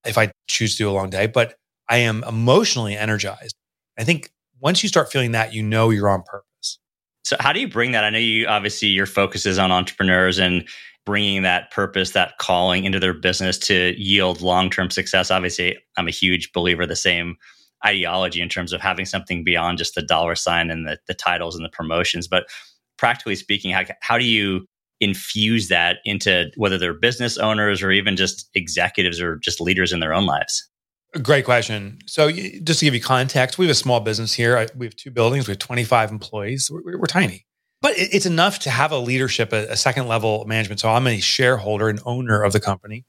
if 0.05 0.17
I 0.17 0.31
choose 0.47 0.75
to 0.75 0.83
do 0.83 0.89
a 0.89 0.91
long 0.91 1.09
day, 1.09 1.27
but 1.27 1.55
I 1.89 1.97
am 1.97 2.23
emotionally 2.25 2.97
energized. 2.97 3.55
I 3.97 4.03
think 4.03 4.31
once 4.59 4.83
you 4.83 4.89
start 4.89 5.11
feeling 5.11 5.31
that, 5.31 5.53
you 5.53 5.63
know 5.63 5.89
you're 5.89 6.09
on 6.09 6.23
purpose. 6.23 6.79
So, 7.23 7.38
how 7.39 7.53
do 7.53 7.61
you 7.61 7.69
bring 7.69 7.91
that? 7.94 8.03
I 8.03 8.09
know 8.09 8.17
you 8.17 8.47
obviously 8.47 8.89
your 8.89 9.06
focus 9.06 9.45
is 9.45 9.57
on 9.57 9.71
entrepreneurs 9.71 10.39
and 10.39 10.67
bringing 11.06 11.44
that 11.44 11.71
purpose, 11.71 12.11
that 12.11 12.38
calling 12.38 12.83
into 12.83 12.99
their 12.99 13.13
business 13.13 13.57
to 13.59 13.94
yield 13.97 14.41
long 14.41 14.69
term 14.69 14.89
success. 14.89 15.31
Obviously, 15.31 15.77
I'm 15.95 16.07
a 16.07 16.11
huge 16.11 16.51
believer 16.51 16.85
the 16.85 16.95
same 16.95 17.38
ideology 17.85 18.41
in 18.41 18.50
terms 18.50 18.74
of 18.74 18.81
having 18.81 19.06
something 19.06 19.44
beyond 19.44 19.77
just 19.77 19.95
the 19.95 20.01
dollar 20.01 20.35
sign 20.35 20.69
and 20.69 20.88
the, 20.88 20.97
the 21.07 21.13
titles 21.13 21.56
and 21.56 21.65
the 21.65 21.69
promotions. 21.69 22.27
But 22.27 22.45
practically 22.97 23.35
speaking, 23.35 23.71
how, 23.71 23.83
how 24.01 24.18
do 24.18 24.25
you 24.25 24.65
infuse 25.00 25.68
that 25.68 25.97
into 26.06 26.50
whether 26.56 26.77
they're 26.77 26.94
business 26.94 27.38
owners 27.38 27.81
or 27.81 27.91
even 27.91 28.15
just 28.15 28.50
executives 28.56 29.21
or 29.21 29.38
just 29.38 29.59
leaders 29.59 29.91
in 29.91 30.00
their 30.00 30.13
own 30.13 30.25
lives? 30.25 30.69
Great 31.21 31.45
question. 31.45 32.00
So, 32.07 32.31
just 32.31 32.80
to 32.80 32.85
give 32.85 32.95
you 32.95 33.01
context, 33.01 33.59
we 33.59 33.65
have 33.68 33.71
a 33.71 33.75
small 33.75 34.00
business 34.00 34.33
here. 34.33 34.68
We 34.75 34.88
have 34.88 34.95
two 34.95 35.12
buildings. 35.12 35.47
We 35.47 35.51
have 35.51 35.59
25 35.59 36.09
employees. 36.09 36.71
We're, 36.71 36.97
we're 36.97 37.06
tiny, 37.06 37.45
but 37.81 37.94
it's 37.95 38.25
enough 38.25 38.57
to 38.59 38.71
have 38.71 38.91
a 38.91 38.97
leadership, 38.97 39.53
a, 39.53 39.68
a 39.69 39.77
second 39.77 40.07
level 40.07 40.44
management. 40.45 40.80
So, 40.80 40.89
I'm 40.89 41.06
a 41.06 41.19
shareholder 41.19 41.88
and 41.88 42.00
owner 42.06 42.41
of 42.41 42.51
the 42.51 42.59
company. 42.59 43.06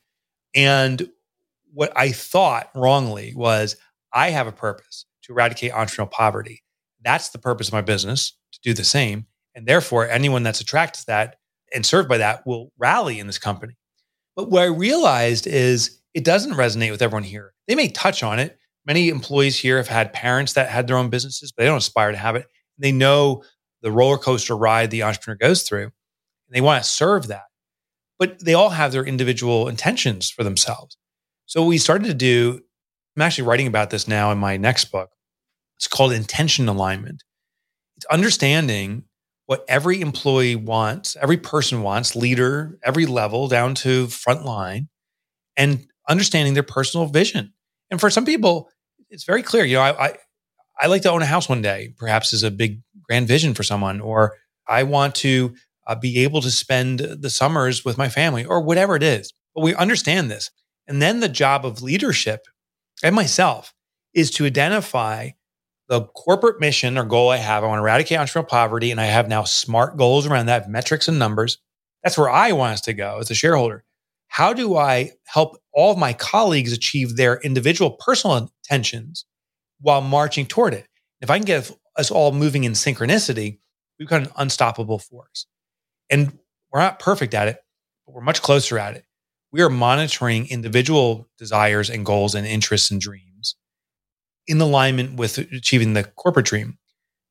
And 0.54 1.08
what 1.72 1.92
I 1.96 2.12
thought 2.12 2.70
wrongly 2.74 3.32
was 3.34 3.76
I 4.14 4.30
have 4.30 4.46
a 4.46 4.52
purpose 4.52 5.06
to 5.24 5.32
eradicate 5.32 5.72
entrepreneurial 5.72 6.10
poverty. 6.10 6.62
That's 7.02 7.30
the 7.30 7.38
purpose 7.38 7.68
of 7.68 7.74
my 7.74 7.82
business 7.82 8.36
to 8.52 8.60
do 8.62 8.72
the 8.72 8.84
same. 8.84 9.26
And 9.54 9.66
therefore, 9.66 10.08
anyone 10.08 10.42
that's 10.42 10.60
attracted 10.60 11.00
to 11.00 11.06
that 11.06 11.36
and 11.74 11.84
served 11.84 12.08
by 12.08 12.18
that 12.18 12.46
will 12.46 12.72
rally 12.78 13.18
in 13.18 13.26
this 13.26 13.38
company. 13.38 13.76
But 14.36 14.50
what 14.50 14.62
I 14.62 14.66
realized 14.66 15.46
is 15.46 16.00
it 16.12 16.24
doesn't 16.24 16.54
resonate 16.54 16.90
with 16.90 17.02
everyone 17.02 17.24
here. 17.24 17.52
They 17.66 17.74
may 17.74 17.88
touch 17.88 18.22
on 18.22 18.38
it. 18.38 18.58
Many 18.86 19.08
employees 19.08 19.58
here 19.58 19.78
have 19.78 19.88
had 19.88 20.12
parents 20.12 20.52
that 20.54 20.68
had 20.68 20.86
their 20.86 20.96
own 20.96 21.10
businesses, 21.10 21.52
but 21.52 21.62
they 21.62 21.68
don't 21.68 21.78
aspire 21.78 22.12
to 22.12 22.18
have 22.18 22.36
it. 22.36 22.46
They 22.78 22.92
know 22.92 23.42
the 23.82 23.90
roller 23.92 24.18
coaster 24.18 24.56
ride 24.56 24.90
the 24.90 25.02
entrepreneur 25.02 25.36
goes 25.36 25.62
through, 25.62 25.84
and 25.84 26.52
they 26.52 26.60
want 26.60 26.82
to 26.82 26.88
serve 26.88 27.28
that. 27.28 27.44
But 28.18 28.44
they 28.44 28.54
all 28.54 28.70
have 28.70 28.92
their 28.92 29.04
individual 29.04 29.68
intentions 29.68 30.30
for 30.30 30.44
themselves. 30.44 30.96
So 31.46 31.62
what 31.62 31.68
we 31.68 31.78
started 31.78 32.06
to 32.06 32.14
do, 32.14 32.60
I'm 33.16 33.22
actually 33.22 33.44
writing 33.44 33.66
about 33.66 33.90
this 33.90 34.08
now 34.08 34.32
in 34.32 34.38
my 34.38 34.56
next 34.56 34.86
book. 34.86 35.10
It's 35.76 35.88
called 35.88 36.12
intention 36.12 36.68
alignment. 36.68 37.22
It's 37.96 38.06
understanding 38.06 39.04
what 39.46 39.64
every 39.68 40.00
employee 40.00 40.56
wants, 40.56 41.16
every 41.20 41.36
person 41.36 41.82
wants, 41.82 42.16
leader, 42.16 42.78
every 42.82 43.06
level 43.06 43.46
down 43.46 43.74
to 43.76 44.06
front 44.08 44.44
line, 44.44 44.88
and 45.56 45.86
understanding 46.08 46.54
their 46.54 46.62
personal 46.62 47.06
vision. 47.06 47.52
And 47.90 48.00
for 48.00 48.10
some 48.10 48.24
people, 48.24 48.70
it's 49.10 49.24
very 49.24 49.42
clear. 49.42 49.64
You 49.64 49.76
know, 49.76 49.82
I, 49.82 50.06
I, 50.06 50.16
I 50.80 50.86
like 50.86 51.02
to 51.02 51.10
own 51.10 51.22
a 51.22 51.26
house 51.26 51.48
one 51.48 51.62
day, 51.62 51.94
perhaps 51.96 52.32
is 52.32 52.42
a 52.42 52.50
big 52.50 52.80
grand 53.02 53.28
vision 53.28 53.54
for 53.54 53.62
someone, 53.62 54.00
or 54.00 54.34
I 54.66 54.82
want 54.82 55.14
to 55.16 55.54
uh, 55.86 55.94
be 55.94 56.20
able 56.24 56.40
to 56.40 56.50
spend 56.50 57.00
the 57.00 57.30
summers 57.30 57.84
with 57.84 57.98
my 57.98 58.08
family, 58.08 58.44
or 58.44 58.62
whatever 58.62 58.96
it 58.96 59.02
is. 59.02 59.32
But 59.54 59.62
we 59.62 59.74
understand 59.74 60.30
this. 60.30 60.50
And 60.88 61.00
then 61.00 61.20
the 61.20 61.28
job 61.28 61.64
of 61.64 61.82
leadership 61.82 62.46
and 63.02 63.14
myself 63.14 63.74
is 64.14 64.30
to 64.32 64.46
identify 64.46 65.30
the 65.88 66.02
corporate 66.02 66.60
mission 66.60 66.96
or 66.96 67.04
goal 67.04 67.30
I 67.30 67.36
have. 67.36 67.62
I 67.62 67.66
want 67.66 67.78
to 67.78 67.82
eradicate 67.82 68.18
entrepreneurial 68.18 68.48
poverty, 68.48 68.90
and 68.90 69.00
I 69.00 69.06
have 69.06 69.28
now 69.28 69.44
smart 69.44 69.96
goals 69.96 70.26
around 70.26 70.46
that, 70.46 70.68
metrics 70.70 71.08
and 71.08 71.18
numbers. 71.18 71.58
That's 72.02 72.16
where 72.16 72.30
I 72.30 72.52
want 72.52 72.74
us 72.74 72.80
to 72.82 72.92
go 72.92 73.18
as 73.18 73.30
a 73.30 73.34
shareholder 73.34 73.84
how 74.34 74.52
do 74.52 74.76
I 74.76 75.12
help 75.26 75.58
all 75.72 75.92
of 75.92 75.98
my 75.98 76.12
colleagues 76.12 76.72
achieve 76.72 77.14
their 77.14 77.36
individual 77.42 77.92
personal 77.92 78.36
intentions 78.36 79.26
while 79.80 80.00
marching 80.00 80.44
toward 80.44 80.74
it? 80.74 80.88
If 81.20 81.30
I 81.30 81.38
can 81.38 81.44
get 81.44 81.70
us 81.96 82.10
all 82.10 82.32
moving 82.32 82.64
in 82.64 82.72
synchronicity, 82.72 83.60
we've 83.96 84.08
got 84.08 84.22
an 84.22 84.32
unstoppable 84.36 84.98
force. 84.98 85.46
And 86.10 86.36
we're 86.72 86.80
not 86.80 86.98
perfect 86.98 87.32
at 87.32 87.46
it, 87.46 87.58
but 88.04 88.16
we're 88.16 88.22
much 88.22 88.42
closer 88.42 88.76
at 88.76 88.96
it. 88.96 89.04
We 89.54 89.62
are 89.62 89.70
monitoring 89.70 90.48
individual 90.48 91.28
desires 91.38 91.88
and 91.88 92.04
goals 92.04 92.34
and 92.34 92.44
interests 92.44 92.90
and 92.90 93.00
dreams. 93.00 93.54
in 94.48 94.60
alignment 94.60 95.14
with 95.14 95.38
achieving 95.38 95.94
the 95.94 96.02
corporate 96.02 96.46
dream. 96.46 96.76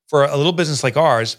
For 0.08 0.24
a 0.24 0.38
little 0.38 0.54
business 0.54 0.86
like 0.86 0.96
ours, 0.96 1.36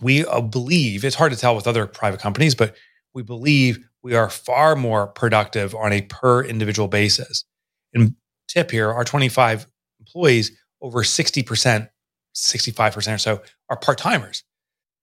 we 0.00 0.24
uh, 0.24 0.40
believe 0.40 1.04
it's 1.04 1.16
hard 1.16 1.32
to 1.32 1.38
tell 1.38 1.54
with 1.54 1.66
other 1.66 1.86
private 1.86 2.18
companies, 2.18 2.54
but 2.54 2.74
we 3.12 3.22
believe 3.22 3.78
we 4.02 4.14
are 4.14 4.30
far 4.30 4.74
more 4.74 5.06
productive 5.06 5.74
on 5.74 5.92
a 5.92 6.00
per 6.00 6.42
individual 6.42 6.88
basis. 6.88 7.44
And 7.92 8.14
tip 8.48 8.70
here, 8.70 8.90
our 8.90 9.04
25 9.04 9.66
employees, 9.98 10.50
over 10.80 11.02
60%, 11.02 11.90
65% 12.34 13.14
or 13.14 13.18
so 13.18 13.42
are 13.68 13.76
part 13.76 13.98
timers, 13.98 14.44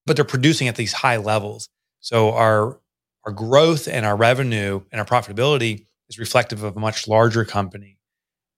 but 0.07 0.15
they're 0.15 0.25
producing 0.25 0.67
at 0.67 0.75
these 0.75 0.91
high 0.91 1.17
levels. 1.17 1.69
So 1.99 2.33
our, 2.33 2.79
our 3.27 3.34
growth 3.34 3.89
and 3.89 4.05
our 4.05 4.15
revenue 4.15 4.81
and 4.89 5.01
our 5.01 5.05
profitability 5.05 5.86
is 6.07 6.17
reflective 6.17 6.63
of 6.63 6.77
a 6.77 6.79
much 6.79 7.10
larger 7.10 7.43
company. 7.43 7.98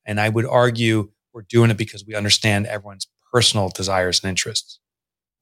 And 0.06 0.22
I 0.22 0.30
would 0.30 0.46
argue 0.46 1.10
we're 1.34 1.42
doing 1.42 1.72
it 1.72 1.78
because 1.78 2.06
we 2.06 2.14
understand 2.14 2.68
everyone's 2.68 3.08
personal 3.34 3.70
desires 3.70 4.22
and 4.24 4.30
interests. 4.30 4.80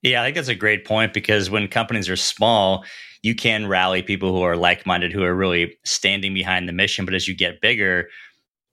Yeah, 0.02 0.22
I 0.22 0.26
think 0.26 0.36
that's 0.36 0.48
a 0.48 0.56
great 0.56 0.86
point 0.86 1.14
because 1.14 1.50
when 1.50 1.68
companies 1.68 2.08
are 2.08 2.16
small, 2.16 2.86
you 3.22 3.36
can 3.36 3.68
rally 3.68 4.02
people 4.02 4.32
who 4.32 4.44
are 4.44 4.56
like 4.56 4.86
minded, 4.86 5.12
who 5.12 5.24
are 5.24 5.36
really 5.36 5.78
standing 5.84 6.34
behind 6.34 6.70
the 6.70 6.74
mission. 6.74 7.04
But 7.04 7.14
as 7.14 7.28
you 7.28 7.36
get 7.36 7.60
bigger, 7.60 8.08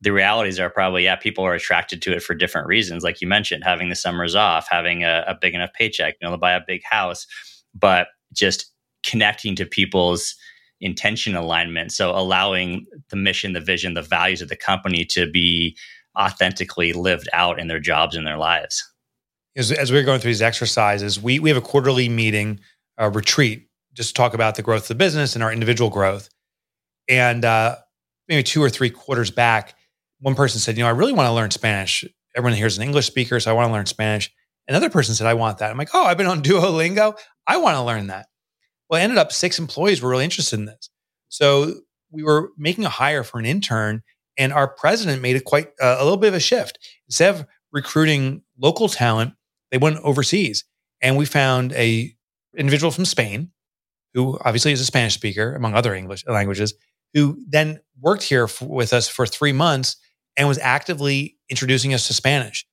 the 0.02 0.12
realities 0.12 0.60
are 0.60 0.70
probably, 0.70 1.02
yeah, 1.02 1.16
people 1.16 1.44
are 1.44 1.54
attracted 1.54 2.00
to 2.02 2.12
it 2.12 2.22
for 2.22 2.34
different 2.34 2.68
reasons. 2.68 3.02
Like 3.02 3.20
you 3.20 3.26
mentioned, 3.26 3.64
having 3.64 3.88
the 3.88 3.96
summers 3.96 4.36
off, 4.36 4.68
having 4.70 5.02
a, 5.02 5.24
a 5.26 5.34
big 5.40 5.54
enough 5.54 5.72
paycheck, 5.72 6.14
you 6.20 6.28
know, 6.28 6.32
to 6.32 6.38
buy 6.38 6.52
a 6.52 6.60
big 6.64 6.82
house, 6.88 7.26
but 7.74 8.06
just 8.32 8.70
connecting 9.04 9.54
to 9.56 9.66
people's 9.66 10.34
intention 10.80 11.34
alignment. 11.36 11.92
So 11.92 12.10
allowing 12.10 12.86
the 13.10 13.16
mission, 13.16 13.52
the 13.52 13.60
vision, 13.60 13.94
the 13.94 14.02
values 14.02 14.42
of 14.42 14.48
the 14.48 14.56
company 14.56 15.04
to 15.06 15.30
be 15.30 15.76
authentically 16.18 16.92
lived 16.92 17.28
out 17.32 17.58
in 17.58 17.68
their 17.68 17.80
jobs 17.80 18.16
and 18.16 18.26
their 18.26 18.38
lives. 18.38 18.82
As, 19.56 19.70
as 19.72 19.92
we 19.92 19.98
are 19.98 20.02
going 20.02 20.20
through 20.20 20.30
these 20.30 20.42
exercises, 20.42 21.20
we, 21.20 21.38
we 21.38 21.48
have 21.48 21.56
a 21.56 21.62
quarterly 21.62 22.08
meeting, 22.08 22.60
a 22.98 23.08
retreat, 23.08 23.68
just 23.94 24.10
to 24.10 24.14
talk 24.14 24.34
about 24.34 24.56
the 24.56 24.62
growth 24.62 24.82
of 24.82 24.88
the 24.88 24.94
business 24.96 25.34
and 25.34 25.44
our 25.44 25.52
individual 25.52 25.90
growth. 25.90 26.28
And 27.08 27.44
uh, 27.44 27.76
maybe 28.28 28.42
two 28.42 28.62
or 28.62 28.70
three 28.70 28.90
quarters 28.90 29.30
back, 29.30 29.74
one 30.20 30.34
person 30.34 30.60
said, 30.60 30.76
You 30.76 30.82
know, 30.82 30.88
I 30.88 30.92
really 30.92 31.12
want 31.12 31.28
to 31.28 31.32
learn 31.32 31.50
Spanish. 31.50 32.04
Everyone 32.36 32.56
here 32.56 32.66
is 32.66 32.76
an 32.76 32.82
English 32.82 33.06
speaker, 33.06 33.38
so 33.38 33.50
I 33.50 33.54
want 33.54 33.68
to 33.68 33.72
learn 33.72 33.86
Spanish. 33.86 34.32
Another 34.66 34.90
person 34.90 35.14
said, 35.14 35.26
I 35.26 35.34
want 35.34 35.58
that. 35.58 35.70
I'm 35.70 35.78
like, 35.78 35.90
Oh, 35.94 36.04
I've 36.04 36.18
been 36.18 36.26
on 36.26 36.42
Duolingo. 36.42 37.16
I 37.46 37.58
want 37.58 37.76
to 37.76 37.82
learn 37.82 38.08
that. 38.08 38.26
Well, 38.94 39.02
ended 39.02 39.18
up 39.18 39.32
six 39.32 39.58
employees 39.58 40.00
were 40.00 40.08
really 40.08 40.22
interested 40.22 40.56
in 40.56 40.66
this. 40.66 40.88
So 41.28 41.80
we 42.12 42.22
were 42.22 42.50
making 42.56 42.84
a 42.84 42.88
hire 42.88 43.24
for 43.24 43.40
an 43.40 43.44
intern, 43.44 44.04
and 44.38 44.52
our 44.52 44.68
president 44.68 45.20
made 45.20 45.34
it 45.34 45.44
quite 45.44 45.70
uh, 45.82 45.96
a 45.98 46.04
little 46.04 46.16
bit 46.16 46.28
of 46.28 46.34
a 46.34 46.40
shift. 46.40 46.78
Instead 47.08 47.34
of 47.34 47.46
recruiting 47.72 48.42
local 48.56 48.88
talent, 48.88 49.32
they 49.72 49.78
went 49.78 49.96
overseas, 50.04 50.64
and 51.02 51.16
we 51.16 51.24
found 51.24 51.72
a 51.72 52.14
individual 52.56 52.92
from 52.92 53.04
Spain, 53.04 53.50
who 54.12 54.38
obviously 54.44 54.70
is 54.70 54.80
a 54.80 54.84
Spanish 54.84 55.14
speaker 55.14 55.56
among 55.56 55.74
other 55.74 55.92
English 55.92 56.24
languages, 56.28 56.72
who 57.14 57.42
then 57.48 57.80
worked 58.00 58.22
here 58.22 58.44
f- 58.44 58.62
with 58.62 58.92
us 58.92 59.08
for 59.08 59.26
three 59.26 59.50
months 59.52 59.96
and 60.36 60.46
was 60.46 60.58
actively 60.58 61.36
introducing 61.50 61.92
us 61.94 62.06
to 62.06 62.14
Spanish. 62.14 62.64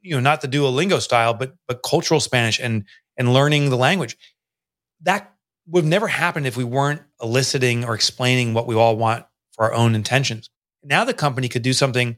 You 0.00 0.14
know, 0.14 0.20
not 0.20 0.42
the 0.42 0.48
Duolingo 0.48 1.00
style, 1.00 1.34
but 1.34 1.54
but 1.66 1.82
cultural 1.82 2.20
Spanish 2.20 2.60
and 2.60 2.84
and 3.16 3.34
learning 3.34 3.70
the 3.70 3.76
language. 3.76 4.16
That 5.00 5.32
would 5.70 5.84
have 5.84 5.90
never 5.90 6.08
happened 6.08 6.46
if 6.46 6.56
we 6.56 6.64
weren't 6.64 7.02
eliciting 7.22 7.84
or 7.84 7.94
explaining 7.94 8.54
what 8.54 8.66
we 8.66 8.74
all 8.74 8.96
want 8.96 9.24
for 9.52 9.64
our 9.64 9.72
own 9.72 9.94
intentions. 9.94 10.50
Now 10.82 11.04
the 11.04 11.14
company 11.14 11.48
could 11.48 11.62
do 11.62 11.72
something 11.72 12.16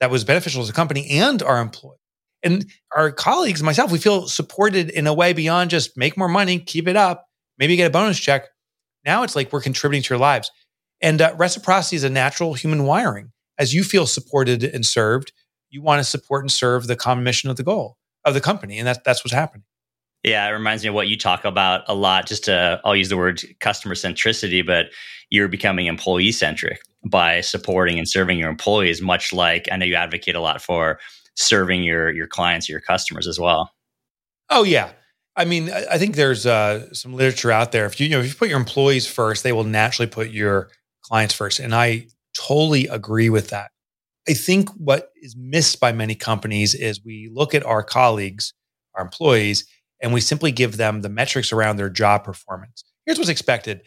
that 0.00 0.10
was 0.10 0.24
beneficial 0.24 0.62
to 0.62 0.66
the 0.66 0.72
company 0.72 1.08
and 1.10 1.42
our 1.42 1.60
employees. 1.60 1.98
And 2.42 2.66
our 2.94 3.12
colleagues 3.12 3.62
myself, 3.62 3.92
we 3.92 3.98
feel 3.98 4.26
supported 4.26 4.90
in 4.90 5.06
a 5.06 5.14
way 5.14 5.32
beyond 5.32 5.70
just 5.70 5.96
make 5.96 6.16
more 6.16 6.28
money, 6.28 6.58
keep 6.58 6.88
it 6.88 6.96
up, 6.96 7.26
maybe 7.58 7.76
get 7.76 7.86
a 7.86 7.90
bonus 7.90 8.18
check. 8.18 8.46
Now 9.04 9.22
it's 9.22 9.36
like 9.36 9.52
we're 9.52 9.60
contributing 9.60 10.02
to 10.02 10.14
your 10.14 10.18
lives. 10.18 10.50
And 11.00 11.20
uh, 11.20 11.34
reciprocity 11.36 11.96
is 11.96 12.04
a 12.04 12.10
natural 12.10 12.54
human 12.54 12.84
wiring. 12.84 13.32
As 13.58 13.74
you 13.74 13.84
feel 13.84 14.06
supported 14.06 14.64
and 14.64 14.84
served, 14.84 15.32
you 15.70 15.82
want 15.82 16.00
to 16.00 16.04
support 16.04 16.42
and 16.42 16.50
serve 16.50 16.86
the 16.86 16.96
common 16.96 17.24
mission 17.24 17.48
of 17.48 17.56
the 17.56 17.62
goal 17.62 17.96
of 18.24 18.34
the 18.34 18.40
company. 18.40 18.78
And 18.78 18.86
that's, 18.86 19.00
that's 19.04 19.24
what's 19.24 19.34
happening. 19.34 19.64
Yeah, 20.22 20.46
it 20.46 20.52
reminds 20.52 20.84
me 20.84 20.88
of 20.88 20.94
what 20.94 21.08
you 21.08 21.18
talk 21.18 21.44
about 21.44 21.82
a 21.88 21.94
lot. 21.94 22.26
Just 22.26 22.44
to, 22.44 22.80
I'll 22.84 22.94
use 22.94 23.08
the 23.08 23.16
word 23.16 23.42
customer 23.60 23.94
centricity, 23.94 24.64
but 24.64 24.86
you're 25.30 25.48
becoming 25.48 25.86
employee 25.86 26.32
centric 26.32 26.80
by 27.04 27.40
supporting 27.40 27.98
and 27.98 28.08
serving 28.08 28.38
your 28.38 28.48
employees, 28.48 29.02
much 29.02 29.32
like 29.32 29.68
I 29.72 29.76
know 29.76 29.86
you 29.86 29.94
advocate 29.94 30.36
a 30.36 30.40
lot 30.40 30.62
for 30.62 31.00
serving 31.34 31.82
your 31.82 32.10
your 32.12 32.26
clients, 32.26 32.68
your 32.68 32.80
customers 32.80 33.26
as 33.26 33.40
well. 33.40 33.72
Oh 34.50 34.62
yeah, 34.62 34.92
I 35.34 35.44
mean, 35.44 35.70
I 35.70 35.98
think 35.98 36.14
there's 36.14 36.46
uh, 36.46 36.92
some 36.92 37.14
literature 37.14 37.50
out 37.50 37.72
there. 37.72 37.86
If 37.86 37.98
you, 37.98 38.06
you 38.06 38.12
know, 38.12 38.20
if 38.20 38.28
you 38.28 38.34
put 38.34 38.48
your 38.48 38.60
employees 38.60 39.06
first, 39.06 39.42
they 39.42 39.52
will 39.52 39.64
naturally 39.64 40.08
put 40.08 40.30
your 40.30 40.70
clients 41.02 41.34
first, 41.34 41.58
and 41.58 41.74
I 41.74 42.06
totally 42.38 42.86
agree 42.86 43.30
with 43.30 43.48
that. 43.48 43.70
I 44.28 44.34
think 44.34 44.68
what 44.70 45.10
is 45.20 45.34
missed 45.36 45.80
by 45.80 45.90
many 45.92 46.14
companies 46.14 46.74
is 46.74 47.04
we 47.04 47.28
look 47.32 47.54
at 47.54 47.64
our 47.64 47.82
colleagues, 47.82 48.52
our 48.94 49.02
employees, 49.02 49.66
and 50.02 50.12
we 50.12 50.20
simply 50.20 50.52
give 50.52 50.76
them 50.76 51.00
the 51.00 51.08
metrics 51.08 51.52
around 51.52 51.76
their 51.76 51.88
job 51.88 52.24
performance. 52.24 52.84
Here's 53.06 53.18
what's 53.18 53.30
expected 53.30 53.82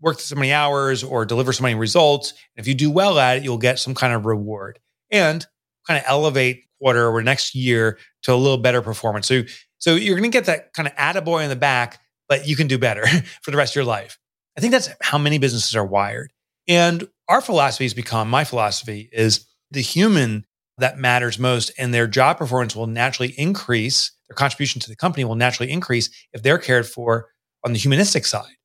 work 0.00 0.18
so 0.18 0.34
many 0.34 0.50
hours 0.50 1.04
or 1.04 1.26
deliver 1.26 1.52
so 1.52 1.62
many 1.62 1.74
results. 1.74 2.32
If 2.56 2.66
you 2.66 2.74
do 2.74 2.90
well 2.90 3.18
at 3.18 3.36
it, 3.36 3.44
you'll 3.44 3.58
get 3.58 3.78
some 3.78 3.94
kind 3.94 4.14
of 4.14 4.24
reward 4.24 4.78
and 5.10 5.46
kind 5.86 5.98
of 5.98 6.04
elevate 6.06 6.64
quarter 6.80 7.06
or 7.06 7.22
next 7.22 7.54
year 7.54 7.98
to 8.22 8.32
a 8.32 8.34
little 8.34 8.56
better 8.56 8.80
performance. 8.80 9.26
So, 9.26 9.42
so 9.78 9.94
you're 9.94 10.16
going 10.16 10.30
to 10.30 10.34
get 10.34 10.46
that 10.46 10.72
kind 10.72 10.88
of 10.88 10.94
attaboy 10.94 11.42
in 11.42 11.50
the 11.50 11.56
back, 11.56 12.00
but 12.28 12.46
you 12.48 12.56
can 12.56 12.66
do 12.66 12.78
better 12.78 13.06
for 13.42 13.50
the 13.50 13.58
rest 13.58 13.72
of 13.72 13.76
your 13.76 13.84
life. 13.84 14.18
I 14.56 14.60
think 14.60 14.72
that's 14.72 14.88
how 15.02 15.18
many 15.18 15.38
businesses 15.38 15.76
are 15.76 15.84
wired. 15.84 16.32
And 16.66 17.06
our 17.28 17.40
philosophy 17.40 17.84
has 17.84 17.94
become 17.94 18.30
my 18.30 18.44
philosophy 18.44 19.10
is 19.12 19.46
the 19.70 19.82
human 19.82 20.46
that 20.78 20.98
matters 20.98 21.38
most 21.38 21.72
and 21.78 21.92
their 21.92 22.06
job 22.06 22.38
performance 22.38 22.74
will 22.74 22.86
naturally 22.86 23.34
increase 23.36 24.12
their 24.30 24.36
contribution 24.36 24.80
to 24.80 24.88
the 24.88 24.96
company 24.96 25.24
will 25.24 25.34
naturally 25.34 25.72
increase 25.72 26.08
if 26.32 26.42
they're 26.42 26.58
cared 26.58 26.86
for 26.86 27.28
on 27.64 27.72
the 27.72 27.78
humanistic 27.78 28.24
side. 28.24 28.56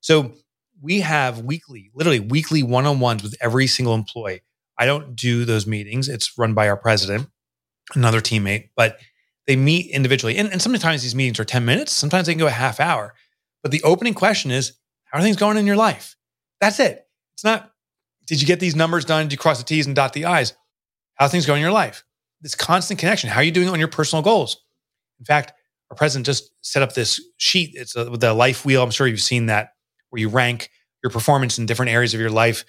So 0.00 0.32
we 0.80 1.00
have 1.00 1.40
weekly, 1.40 1.90
literally 1.92 2.20
weekly 2.20 2.62
one 2.62 2.86
on 2.86 3.00
ones 3.00 3.24
with 3.24 3.34
every 3.40 3.66
single 3.66 3.94
employee. 3.94 4.42
I 4.78 4.86
don't 4.86 5.16
do 5.16 5.44
those 5.44 5.66
meetings. 5.66 6.08
It's 6.08 6.38
run 6.38 6.54
by 6.54 6.68
our 6.68 6.76
president, 6.76 7.28
another 7.96 8.20
teammate, 8.20 8.70
but 8.76 9.00
they 9.48 9.56
meet 9.56 9.90
individually. 9.90 10.36
And, 10.36 10.52
and 10.52 10.62
sometimes 10.62 11.02
these 11.02 11.16
meetings 11.16 11.40
are 11.40 11.44
10 11.44 11.64
minutes, 11.64 11.92
sometimes 11.92 12.26
they 12.26 12.32
can 12.34 12.38
go 12.38 12.46
a 12.46 12.50
half 12.50 12.78
hour. 12.78 13.14
But 13.64 13.72
the 13.72 13.82
opening 13.82 14.14
question 14.14 14.52
is, 14.52 14.74
how 15.06 15.18
are 15.18 15.22
things 15.22 15.36
going 15.36 15.56
in 15.56 15.66
your 15.66 15.74
life? 15.74 16.14
That's 16.60 16.78
it. 16.78 17.08
It's 17.34 17.42
not, 17.42 17.72
did 18.26 18.40
you 18.40 18.46
get 18.46 18.60
these 18.60 18.76
numbers 18.76 19.04
done? 19.04 19.24
Did 19.24 19.32
you 19.32 19.38
cross 19.38 19.58
the 19.58 19.64
T's 19.64 19.86
and 19.86 19.96
dot 19.96 20.12
the 20.12 20.26
I's? 20.26 20.54
How 21.14 21.26
things 21.26 21.44
going 21.44 21.58
in 21.58 21.64
your 21.64 21.72
life? 21.72 22.04
This 22.40 22.54
constant 22.54 23.00
connection. 23.00 23.30
How 23.30 23.40
are 23.40 23.44
you 23.44 23.50
doing 23.50 23.68
on 23.68 23.80
your 23.80 23.88
personal 23.88 24.22
goals? 24.22 24.62
In 25.18 25.24
fact, 25.24 25.52
our 25.90 25.96
president 25.96 26.26
just 26.26 26.50
set 26.60 26.82
up 26.82 26.94
this 26.94 27.20
sheet. 27.38 27.70
It's 27.74 27.96
uh, 27.96 28.10
a, 28.10 28.16
the 28.16 28.34
life 28.34 28.64
wheel. 28.64 28.82
I'm 28.82 28.90
sure 28.90 29.06
you've 29.06 29.20
seen 29.20 29.46
that 29.46 29.70
where 30.10 30.20
you 30.20 30.28
rank 30.28 30.70
your 31.02 31.10
performance 31.10 31.58
in 31.58 31.66
different 31.66 31.92
areas 31.92 32.14
of 32.14 32.20
your 32.20 32.30
life, 32.30 32.64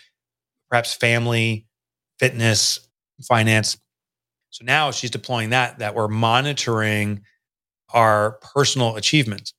perhaps 0.70 0.94
family, 0.94 1.68
fitness, 2.20 2.88
finance. 3.28 3.78
So 4.52 4.66
now 4.66 4.92
she's 4.92 5.12
deploying 5.12 5.52
that, 5.52 5.80
that 5.80 5.96
we're 5.96 6.08
monitoring 6.08 7.24
our 7.94 8.40
personal 8.54 8.96
achievements. 8.96 9.54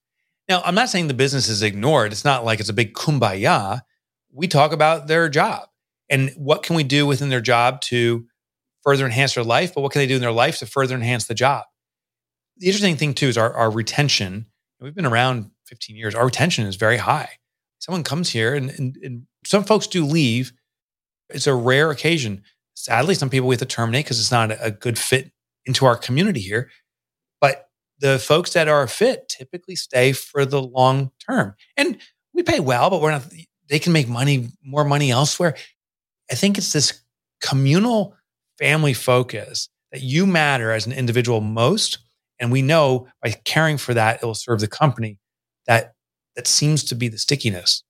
Now, 0.48 0.62
I'm 0.64 0.74
not 0.74 0.88
saying 0.88 1.08
the 1.08 1.14
business 1.14 1.48
is 1.48 1.62
ignored. 1.62 2.12
It's 2.12 2.24
not 2.24 2.44
like 2.44 2.60
it's 2.60 2.68
a 2.68 2.74
big 2.74 2.94
kumbaya. 2.94 3.82
We 4.32 4.48
talk 4.48 4.72
about 4.72 5.06
their 5.06 5.28
job 5.28 5.68
and 6.08 6.30
what 6.36 6.62
can 6.62 6.76
we 6.76 6.82
do 6.82 7.06
within 7.06 7.28
their 7.28 7.40
job 7.40 7.80
to 7.82 8.26
further 8.82 9.06
enhance 9.06 9.34
their 9.34 9.44
life, 9.44 9.74
but 9.74 9.82
what 9.82 9.92
can 9.92 10.00
they 10.00 10.06
do 10.06 10.16
in 10.16 10.20
their 10.20 10.32
life 10.32 10.58
to 10.58 10.66
further 10.66 10.94
enhance 10.94 11.26
the 11.26 11.34
job? 11.34 11.64
The 12.60 12.66
interesting 12.66 12.96
thing 12.96 13.14
too 13.14 13.26
is 13.26 13.38
our, 13.38 13.52
our 13.54 13.70
retention. 13.70 14.46
We've 14.80 14.94
been 14.94 15.06
around 15.06 15.50
15 15.66 15.96
years. 15.96 16.14
Our 16.14 16.26
retention 16.26 16.66
is 16.66 16.76
very 16.76 16.98
high. 16.98 17.30
Someone 17.78 18.04
comes 18.04 18.30
here 18.30 18.54
and, 18.54 18.70
and, 18.70 18.96
and 19.02 19.26
some 19.44 19.64
folks 19.64 19.86
do 19.86 20.04
leave. 20.04 20.52
It's 21.30 21.46
a 21.46 21.54
rare 21.54 21.90
occasion. 21.90 22.42
Sadly, 22.74 23.14
some 23.14 23.30
people 23.30 23.48
we 23.48 23.54
have 23.54 23.60
to 23.60 23.66
terminate 23.66 24.04
because 24.04 24.20
it's 24.20 24.30
not 24.30 24.50
a 24.60 24.70
good 24.70 24.98
fit 24.98 25.32
into 25.64 25.86
our 25.86 25.96
community 25.96 26.40
here. 26.40 26.70
But 27.40 27.68
the 27.98 28.18
folks 28.18 28.52
that 28.52 28.68
are 28.68 28.86
fit 28.86 29.28
typically 29.28 29.76
stay 29.76 30.12
for 30.12 30.44
the 30.44 30.62
long 30.62 31.12
term. 31.26 31.54
And 31.76 31.98
we 32.34 32.42
pay 32.42 32.60
well, 32.60 32.90
but 32.90 33.00
we're 33.00 33.12
not, 33.12 33.24
they 33.68 33.78
can 33.78 33.92
make 33.92 34.08
money, 34.08 34.48
more 34.62 34.84
money 34.84 35.10
elsewhere. 35.10 35.56
I 36.30 36.34
think 36.34 36.58
it's 36.58 36.72
this 36.72 37.02
communal 37.40 38.14
family 38.58 38.92
focus 38.92 39.68
that 39.92 40.02
you 40.02 40.26
matter 40.26 40.72
as 40.72 40.86
an 40.86 40.92
individual 40.92 41.40
most. 41.40 41.98
And 42.40 42.50
we 42.50 42.62
know 42.62 43.06
by 43.22 43.32
caring 43.44 43.76
for 43.76 43.94
that, 43.94 44.22
it 44.22 44.26
will 44.26 44.34
serve 44.34 44.60
the 44.60 44.68
company 44.68 45.18
that 45.66 45.92
that 46.36 46.46
seems 46.46 46.84
to 46.84 46.94
be 46.94 47.08
the 47.08 47.18
stickiness. 47.18 47.82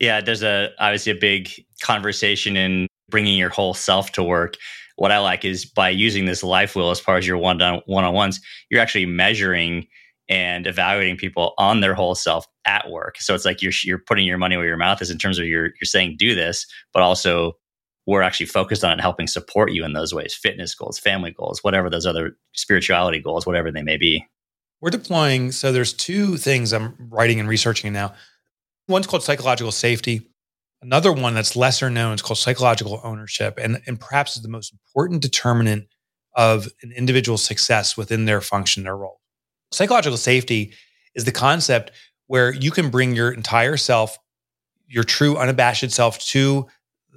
Yeah, 0.00 0.20
there's 0.20 0.42
a 0.42 0.70
obviously 0.78 1.12
a 1.12 1.16
big 1.16 1.50
conversation 1.82 2.56
in 2.56 2.86
bringing 3.08 3.38
your 3.38 3.48
whole 3.48 3.74
self 3.74 4.12
to 4.12 4.22
work. 4.22 4.56
what 4.96 5.12
I 5.12 5.18
like 5.18 5.44
is 5.44 5.64
by 5.64 5.90
using 5.90 6.24
this 6.24 6.42
life 6.42 6.74
wheel 6.74 6.90
as 6.90 7.00
part 7.00 7.18
of 7.18 7.26
your 7.26 7.38
one 7.38 7.60
on 7.62 7.82
one 7.86 8.04
on 8.04 8.14
ones, 8.14 8.40
you're 8.70 8.80
actually 8.80 9.06
measuring 9.06 9.86
and 10.28 10.66
evaluating 10.66 11.16
people 11.16 11.54
on 11.58 11.80
their 11.80 11.94
whole 11.94 12.14
self 12.14 12.46
at 12.66 12.90
work. 12.90 13.16
So 13.18 13.34
it's 13.34 13.44
like 13.44 13.62
you're 13.62 13.72
you're 13.84 13.98
putting 13.98 14.26
your 14.26 14.38
money 14.38 14.56
where 14.56 14.66
your 14.66 14.76
mouth 14.76 15.00
is 15.00 15.10
in 15.10 15.18
terms 15.18 15.38
of 15.38 15.46
you're 15.46 15.66
you're 15.66 15.84
saying 15.84 16.16
do 16.18 16.34
this, 16.34 16.66
but 16.92 17.02
also 17.02 17.52
we're 18.06 18.22
actually 18.22 18.46
focused 18.46 18.84
on 18.84 18.98
helping 18.98 19.26
support 19.26 19.72
you 19.72 19.84
in 19.84 19.92
those 19.92 20.14
ways 20.14 20.34
fitness 20.34 20.74
goals 20.74 20.98
family 20.98 21.32
goals 21.32 21.62
whatever 21.62 21.90
those 21.90 22.06
other 22.06 22.36
spirituality 22.52 23.20
goals 23.20 23.46
whatever 23.46 23.70
they 23.70 23.82
may 23.82 23.96
be. 23.96 24.26
We're 24.80 24.90
deploying 24.90 25.52
so 25.52 25.72
there's 25.72 25.92
two 25.92 26.36
things 26.36 26.72
i'm 26.72 26.94
writing 27.10 27.40
and 27.40 27.48
researching 27.48 27.92
now. 27.92 28.14
One's 28.88 29.06
called 29.06 29.24
psychological 29.24 29.72
safety. 29.72 30.30
Another 30.82 31.12
one 31.12 31.34
that's 31.34 31.56
lesser 31.56 31.90
known 31.90 32.14
is 32.14 32.22
called 32.22 32.38
psychological 32.38 33.00
ownership 33.02 33.58
and, 33.60 33.80
and 33.86 33.98
perhaps 33.98 34.36
is 34.36 34.42
the 34.42 34.48
most 34.48 34.72
important 34.72 35.22
determinant 35.22 35.88
of 36.36 36.68
an 36.82 36.92
individual's 36.92 37.42
success 37.42 37.96
within 37.96 38.26
their 38.26 38.40
function 38.40 38.84
their 38.84 38.96
role. 38.96 39.20
Psychological 39.72 40.18
safety 40.18 40.74
is 41.14 41.24
the 41.24 41.32
concept 41.32 41.90
where 42.26 42.52
you 42.52 42.70
can 42.70 42.90
bring 42.90 43.16
your 43.16 43.32
entire 43.32 43.76
self 43.76 44.18
your 44.88 45.04
true 45.04 45.36
unabashed 45.36 45.90
self 45.90 46.18
to 46.20 46.66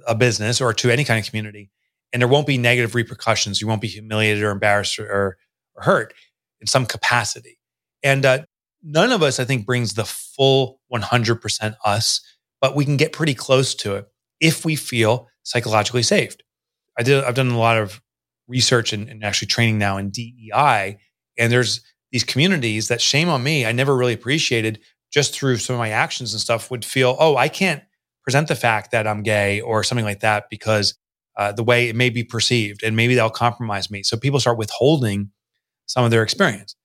a 0.06 0.14
business 0.14 0.60
or 0.60 0.72
to 0.74 0.90
any 0.90 1.04
kind 1.04 1.18
of 1.18 1.28
community, 1.28 1.70
and 2.12 2.20
there 2.20 2.28
won't 2.28 2.46
be 2.46 2.58
negative 2.58 2.94
repercussions. 2.94 3.60
You 3.60 3.66
won't 3.66 3.80
be 3.80 3.88
humiliated 3.88 4.42
or 4.42 4.50
embarrassed 4.50 4.98
or, 4.98 5.06
or, 5.06 5.36
hurt 5.76 6.12
in 6.60 6.66
some 6.66 6.84
capacity. 6.84 7.58
And 8.02 8.26
uh, 8.26 8.40
none 8.82 9.12
of 9.12 9.22
us, 9.22 9.40
I 9.40 9.46
think, 9.46 9.64
brings 9.64 9.94
the 9.94 10.04
full 10.04 10.78
100% 10.92 11.74
us, 11.86 12.20
but 12.60 12.76
we 12.76 12.84
can 12.84 12.98
get 12.98 13.14
pretty 13.14 13.32
close 13.32 13.74
to 13.76 13.94
it 13.94 14.06
if 14.40 14.62
we 14.62 14.76
feel 14.76 15.28
psychologically 15.42 16.02
safe. 16.02 16.36
I 16.98 17.02
did. 17.02 17.24
I've 17.24 17.34
done 17.34 17.48
a 17.48 17.58
lot 17.58 17.78
of 17.78 18.02
research 18.46 18.92
and, 18.92 19.08
and 19.08 19.24
actually 19.24 19.48
training 19.48 19.78
now 19.78 19.96
in 19.96 20.10
DEI, 20.10 20.98
and 21.38 21.50
there's 21.50 21.80
these 22.12 22.24
communities 22.24 22.88
that 22.88 23.00
shame 23.00 23.28
on 23.28 23.42
me. 23.42 23.64
I 23.64 23.72
never 23.72 23.96
really 23.96 24.12
appreciated 24.12 24.80
just 25.10 25.34
through 25.34 25.56
some 25.56 25.74
of 25.74 25.78
my 25.78 25.90
actions 25.90 26.32
and 26.32 26.40
stuff 26.40 26.70
would 26.70 26.84
feel, 26.84 27.16
oh, 27.18 27.36
I 27.36 27.48
can't 27.48 27.82
present 28.22 28.48
the 28.48 28.54
fact 28.54 28.90
that 28.90 29.06
I'm 29.06 29.22
gay 29.22 29.60
or 29.60 29.82
something 29.82 30.04
like 30.04 30.20
that 30.20 30.44
because 30.50 30.94
uh, 31.36 31.52
the 31.52 31.64
way 31.64 31.88
it 31.88 31.96
may 31.96 32.10
be 32.10 32.24
perceived 32.24 32.82
and 32.82 32.96
maybe 32.96 33.14
they'll 33.14 33.30
compromise 33.30 33.90
me. 33.90 34.02
So 34.02 34.16
people 34.16 34.40
start 34.40 34.58
withholding 34.58 35.30
some 35.86 36.04
of 36.04 36.10
their 36.10 36.22
experience. 36.22 36.76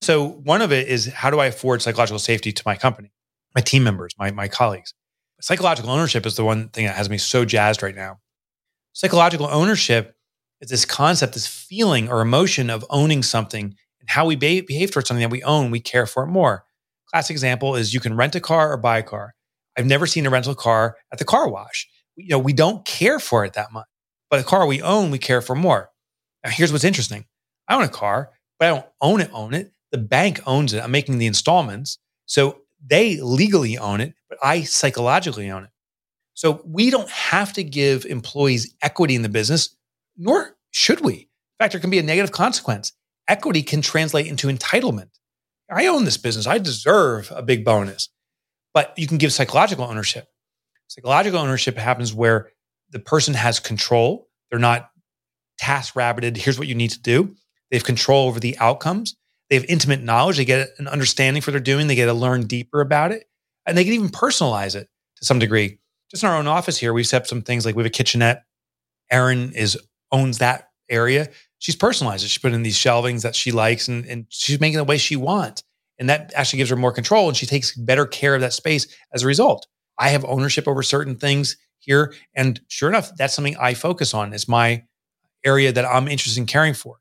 So 0.00 0.28
one 0.28 0.62
of 0.62 0.72
it 0.72 0.88
is 0.88 1.06
how 1.06 1.30
do 1.30 1.38
I 1.38 1.46
afford 1.46 1.80
psychological 1.80 2.18
safety 2.18 2.52
to 2.52 2.62
my 2.66 2.76
company, 2.76 3.12
my 3.54 3.60
team 3.60 3.84
members, 3.84 4.12
my, 4.18 4.30
my 4.32 4.48
colleagues? 4.48 4.94
Psychological 5.40 5.90
ownership 5.90 6.26
is 6.26 6.36
the 6.36 6.44
one 6.44 6.68
thing 6.68 6.86
that 6.86 6.96
has 6.96 7.08
me 7.08 7.18
so 7.18 7.44
jazzed 7.44 7.82
right 7.82 7.94
now. 7.94 8.18
Psychological 8.92 9.46
ownership 9.46 10.16
is 10.60 10.70
this 10.70 10.84
concept, 10.84 11.34
this 11.34 11.46
feeling 11.46 12.08
or 12.08 12.20
emotion 12.20 12.68
of 12.68 12.84
owning 12.90 13.22
something 13.22 13.74
and 14.00 14.08
how 14.10 14.26
we 14.26 14.36
behave 14.36 14.90
towards 14.90 15.08
something 15.08 15.22
that 15.22 15.30
we 15.30 15.42
own, 15.44 15.70
we 15.70 15.80
care 15.80 16.06
for 16.06 16.24
it 16.24 16.28
more. 16.28 16.64
Classic 17.06 17.34
example 17.34 17.76
is 17.76 17.94
you 17.94 18.00
can 18.00 18.16
rent 18.16 18.34
a 18.34 18.40
car 18.40 18.72
or 18.72 18.76
buy 18.76 18.98
a 18.98 19.02
car. 19.02 19.34
I've 19.76 19.86
never 19.86 20.06
seen 20.06 20.26
a 20.26 20.30
rental 20.30 20.54
car 20.54 20.96
at 21.12 21.18
the 21.18 21.24
car 21.24 21.48
wash. 21.48 21.88
You 22.16 22.28
know, 22.28 22.38
we 22.38 22.52
don't 22.52 22.84
care 22.84 23.18
for 23.18 23.44
it 23.44 23.54
that 23.54 23.72
much, 23.72 23.86
but 24.30 24.40
a 24.40 24.44
car 24.44 24.66
we 24.66 24.82
own, 24.82 25.10
we 25.10 25.18
care 25.18 25.40
for 25.40 25.54
more. 25.54 25.90
Now, 26.44 26.50
here's 26.50 26.72
what's 26.72 26.84
interesting. 26.84 27.26
I 27.68 27.76
own 27.76 27.82
a 27.82 27.88
car, 27.88 28.30
but 28.58 28.66
I 28.66 28.68
don't 28.70 28.86
own 29.00 29.20
it, 29.20 29.30
own 29.32 29.54
it. 29.54 29.72
The 29.92 29.98
bank 29.98 30.40
owns 30.46 30.72
it. 30.72 30.82
I'm 30.82 30.90
making 30.90 31.18
the 31.18 31.26
installments. 31.26 31.98
So 32.26 32.62
they 32.84 33.20
legally 33.20 33.78
own 33.78 34.00
it, 34.00 34.14
but 34.28 34.38
I 34.42 34.62
psychologically 34.62 35.50
own 35.50 35.64
it. 35.64 35.70
So 36.34 36.62
we 36.66 36.90
don't 36.90 37.10
have 37.10 37.52
to 37.54 37.64
give 37.64 38.04
employees 38.06 38.74
equity 38.82 39.14
in 39.14 39.22
the 39.22 39.28
business, 39.28 39.76
nor 40.16 40.56
should 40.70 41.00
we. 41.00 41.14
In 41.14 41.26
fact, 41.58 41.72
there 41.72 41.80
can 41.80 41.90
be 41.90 41.98
a 41.98 42.02
negative 42.02 42.32
consequence. 42.32 42.92
Equity 43.28 43.62
can 43.62 43.82
translate 43.82 44.26
into 44.26 44.48
entitlement. 44.48 45.10
I 45.70 45.86
own 45.86 46.04
this 46.04 46.16
business. 46.16 46.46
I 46.46 46.58
deserve 46.58 47.32
a 47.34 47.42
big 47.42 47.64
bonus 47.64 48.08
but 48.74 48.94
you 48.96 49.06
can 49.06 49.18
give 49.18 49.32
psychological 49.32 49.84
ownership. 49.84 50.28
Psychological 50.88 51.38
ownership 51.38 51.76
happens 51.76 52.12
where 52.12 52.50
the 52.90 52.98
person 52.98 53.34
has 53.34 53.58
control. 53.58 54.28
They're 54.50 54.58
not 54.58 54.90
task 55.58 55.94
rabbited. 55.94 56.36
Here's 56.36 56.58
what 56.58 56.68
you 56.68 56.74
need 56.74 56.90
to 56.90 57.00
do. 57.00 57.34
They 57.70 57.78
have 57.78 57.84
control 57.84 58.28
over 58.28 58.40
the 58.40 58.58
outcomes. 58.58 59.16
They 59.48 59.56
have 59.56 59.64
intimate 59.66 60.02
knowledge. 60.02 60.36
They 60.36 60.44
get 60.44 60.68
an 60.78 60.88
understanding 60.88 61.42
for 61.42 61.50
what 61.50 61.52
they're 61.52 61.60
doing. 61.60 61.86
They 61.86 61.94
get 61.94 62.06
to 62.06 62.14
learn 62.14 62.46
deeper 62.46 62.80
about 62.80 63.12
it. 63.12 63.24
And 63.66 63.76
they 63.76 63.84
can 63.84 63.92
even 63.94 64.08
personalize 64.08 64.74
it 64.74 64.88
to 65.16 65.24
some 65.24 65.38
degree. 65.38 65.78
Just 66.10 66.22
in 66.22 66.28
our 66.28 66.36
own 66.36 66.46
office 66.46 66.78
here, 66.78 66.92
we've 66.92 67.06
set 67.06 67.22
up 67.22 67.26
some 67.26 67.42
things 67.42 67.64
like 67.64 67.74
we 67.74 67.82
have 67.82 67.86
a 67.86 67.90
kitchenette. 67.90 68.44
Erin 69.10 69.52
is 69.54 69.78
owns 70.10 70.38
that 70.38 70.68
area. 70.90 71.28
She's 71.58 71.76
personalized 71.76 72.24
it. 72.24 72.28
She 72.28 72.40
put 72.40 72.52
in 72.52 72.62
these 72.62 72.76
shelvings 72.76 73.22
that 73.22 73.36
she 73.36 73.52
likes 73.52 73.88
and, 73.88 74.04
and 74.06 74.26
she's 74.28 74.60
making 74.60 74.74
it 74.74 74.78
the 74.78 74.84
way 74.84 74.98
she 74.98 75.16
wants. 75.16 75.62
And 75.98 76.08
that 76.08 76.32
actually 76.34 76.58
gives 76.58 76.70
her 76.70 76.76
more 76.76 76.92
control 76.92 77.28
and 77.28 77.36
she 77.36 77.46
takes 77.46 77.76
better 77.76 78.06
care 78.06 78.34
of 78.34 78.40
that 78.40 78.52
space 78.52 78.86
as 79.12 79.22
a 79.22 79.26
result. 79.26 79.66
I 79.98 80.08
have 80.08 80.24
ownership 80.24 80.66
over 80.66 80.82
certain 80.82 81.16
things 81.16 81.56
here. 81.78 82.14
And 82.34 82.60
sure 82.68 82.88
enough, 82.88 83.10
that's 83.16 83.34
something 83.34 83.56
I 83.60 83.74
focus 83.74 84.14
on. 84.14 84.32
It's 84.32 84.48
my 84.48 84.84
area 85.44 85.72
that 85.72 85.84
I'm 85.84 86.08
interested 86.08 86.40
in 86.40 86.46
caring 86.46 86.74
for. 86.74 86.98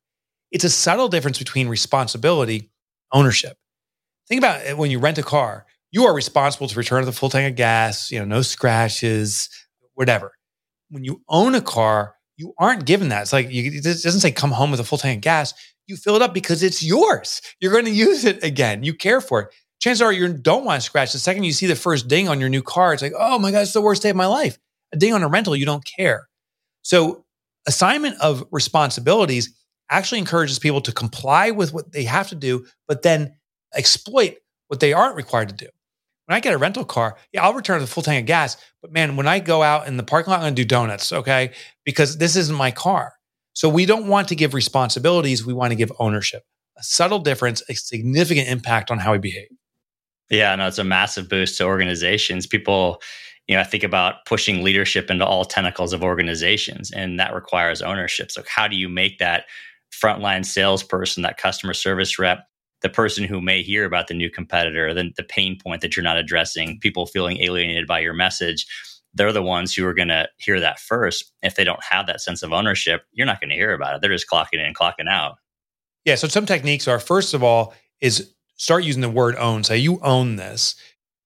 It's 0.52 0.64
a 0.64 0.70
subtle 0.70 1.08
difference 1.08 1.40
between 1.40 1.68
responsibility, 1.68 2.70
ownership. 3.12 3.58
Think 4.28 4.40
about 4.40 4.66
it 4.66 4.78
when 4.78 4.92
you 4.92 5.00
rent 5.00 5.18
a 5.18 5.24
car, 5.24 5.66
you 5.92 6.06
are 6.06 6.14
responsible 6.14 6.68
to 6.68 6.78
return 6.78 7.04
the 7.06 7.12
full 7.12 7.30
tank 7.30 7.52
of 7.52 7.58
gas, 7.58 8.12
you 8.12 8.20
know, 8.20 8.26
no 8.26 8.42
scratches, 8.42 9.50
whatever. 9.94 10.32
When 10.90 11.04
you 11.04 11.22
own 11.30 11.56
a 11.56 11.62
car, 11.62 12.16
you 12.38 12.54
aren't 12.58 12.86
given 12.86 13.10
that. 13.10 13.24
It's 13.24 13.34
like 13.34 13.52
you, 13.52 13.72
it 13.74 13.84
doesn't 13.84 14.22
say 14.22 14.32
come 14.32 14.52
home 14.52 14.72
with 14.72 14.80
a 14.80 14.84
full 14.84 14.98
tank 14.98 15.18
of 15.18 15.22
gas 15.22 15.54
you 15.92 15.98
fill 15.98 16.16
it 16.16 16.22
up 16.22 16.34
because 16.34 16.64
it's 16.64 16.82
yours. 16.82 17.42
You're 17.60 17.72
going 17.72 17.86
to 17.86 17.92
use 17.92 18.26
it 18.26 18.44
again. 18.44 18.84
You 18.84 18.94
care 18.94 19.22
for 19.22 19.42
it. 19.42 19.54
Chances 19.80 20.02
are 20.02 20.12
you 20.12 20.32
don't 20.34 20.66
want 20.66 20.82
to 20.82 20.86
scratch. 20.86 21.12
The 21.12 21.20
second 21.20 21.44
you 21.44 21.52
see 21.52 21.68
the 21.68 21.76
first 21.76 22.08
ding 22.08 22.30
on 22.30 22.40
your 22.40 22.50
new 22.50 22.64
car, 22.64 22.94
it's 22.94 23.02
like, 23.02 23.14
oh 23.18 23.38
my 23.38 23.52
God, 23.52 23.62
it's 23.62 23.74
the 23.74 23.82
worst 23.82 24.02
day 24.02 24.10
of 24.10 24.16
my 24.16 24.28
life. 24.28 24.58
A 24.94 24.98
ding 24.98 25.14
on 25.14 25.24
a 25.24 25.28
rental, 25.28 25.56
you 25.56 25.66
don't 25.66 25.86
care. 25.86 26.28
So, 26.84 27.26
assignment 27.68 28.20
of 28.22 28.44
responsibilities 28.52 29.56
actually 29.90 30.20
encourages 30.20 30.58
people 30.58 30.82
to 30.82 30.92
comply 30.92 31.52
with 31.52 31.74
what 31.74 31.92
they 31.92 32.04
have 32.06 32.30
to 32.30 32.36
do, 32.36 32.66
but 32.88 33.02
then 33.02 33.36
exploit 33.76 34.38
what 34.68 34.80
they 34.80 34.94
aren't 34.94 35.16
required 35.16 35.50
to 35.50 35.56
do. 35.56 35.68
When 36.26 36.36
I 36.36 36.40
get 36.40 36.54
a 36.54 36.58
rental 36.58 36.86
car, 36.86 37.18
yeah, 37.34 37.44
I'll 37.44 37.54
return 37.54 37.82
the 37.82 37.88
full 37.88 38.04
tank 38.04 38.24
of 38.24 38.28
gas. 38.28 38.58
But 38.82 38.92
man, 38.94 39.16
when 39.18 39.28
I 39.28 39.40
go 39.40 39.62
out 39.64 39.88
in 39.88 39.98
the 39.98 40.04
parking 40.04 40.32
lot, 40.32 40.38
I'm 40.38 40.44
going 40.44 40.56
to 40.56 40.62
do 40.62 40.68
donuts, 40.68 41.12
okay? 41.12 41.52
Because 41.84 42.18
this 42.18 42.36
isn't 42.36 42.56
my 42.56 42.72
car. 42.72 43.14
So 43.54 43.70
we 43.70 43.86
don't 43.86 44.08
want 44.08 44.28
to 44.30 44.36
give 44.36 44.54
responsibilities, 44.54 45.46
we 45.46 45.54
want 45.54 45.72
to 45.72 45.76
give 45.76 45.92
ownership. 46.00 46.44
A 46.78 46.84
subtle 46.84 47.20
difference, 47.20 47.62
a 47.70 47.76
significant 47.76 48.48
impact 48.48 48.90
on 48.90 49.00
how 49.00 49.12
we 49.12 49.18
behave. 49.18 49.50
Yeah, 50.30 50.56
no, 50.56 50.68
it's 50.68 50.78
a 50.78 50.84
massive 50.86 51.28
boost 51.28 51.58
to 51.58 51.66
organizations. 51.66 52.48
People, 52.48 53.02
you 53.48 53.56
know, 53.56 53.62
I 53.62 53.66
think 53.66 53.84
about 53.84 54.26
pushing 54.26 54.64
leadership 54.64 55.12
into 55.12 55.26
all 55.26 55.44
tentacles 55.44 55.92
of 55.92 56.04
organizations, 56.04 56.90
and 56.92 57.20
that 57.20 57.34
requires 57.34 57.82
ownership. 57.82 58.32
So, 58.32 58.42
how 58.48 58.70
do 58.70 58.78
you 58.78 58.88
make 58.88 59.20
that 59.20 59.46
frontline 59.92 60.46
salesperson, 60.46 61.24
that 61.24 61.38
customer 61.38 61.74
service 61.74 62.18
rep, 62.18 62.48
the 62.82 62.88
person 62.88 63.26
who 63.26 63.42
may 63.42 63.62
hear 63.62 63.84
about 63.84 64.08
the 64.08 64.14
new 64.14 64.30
competitor, 64.30 64.94
the, 64.94 65.12
the 65.18 65.24
pain 65.24 65.60
point 65.62 65.82
that 65.82 65.98
you're 65.98 66.04
not 66.04 66.18
addressing, 66.18 66.80
people 66.80 67.06
feeling 67.06 67.42
alienated 67.42 67.86
by 67.86 68.00
your 68.00 68.14
message? 68.14 68.66
They're 69.14 69.34
the 69.34 69.44
ones 69.44 69.74
who 69.74 69.86
are 69.86 69.94
going 69.94 70.08
to 70.08 70.28
hear 70.38 70.60
that 70.60 70.80
first. 70.80 71.32
If 71.42 71.56
they 71.56 71.64
don't 71.64 71.84
have 71.84 72.08
that 72.08 72.22
sense 72.22 72.44
of 72.44 72.54
ownership, 72.54 73.04
you're 73.12 73.26
not 73.26 73.42
going 73.42 73.50
to 73.50 73.56
hear 73.56 73.74
about 73.74 73.96
it. 73.96 74.02
They're 74.02 74.12
just 74.12 74.30
clocking 74.30 74.54
in 74.54 74.62
and 74.62 74.76
clocking 74.76 75.10
out. 75.10 75.36
Yeah. 76.06 76.16
So 76.16 76.28
some 76.28 76.46
techniques 76.46 76.88
are 76.88 77.00
first 77.00 77.34
of 77.34 77.44
all 77.44 77.74
is 78.00 78.34
start 78.56 78.84
using 78.84 79.02
the 79.02 79.10
word 79.10 79.36
own. 79.36 79.64
Say 79.64 79.78
you 79.78 80.00
own 80.02 80.36
this. 80.36 80.76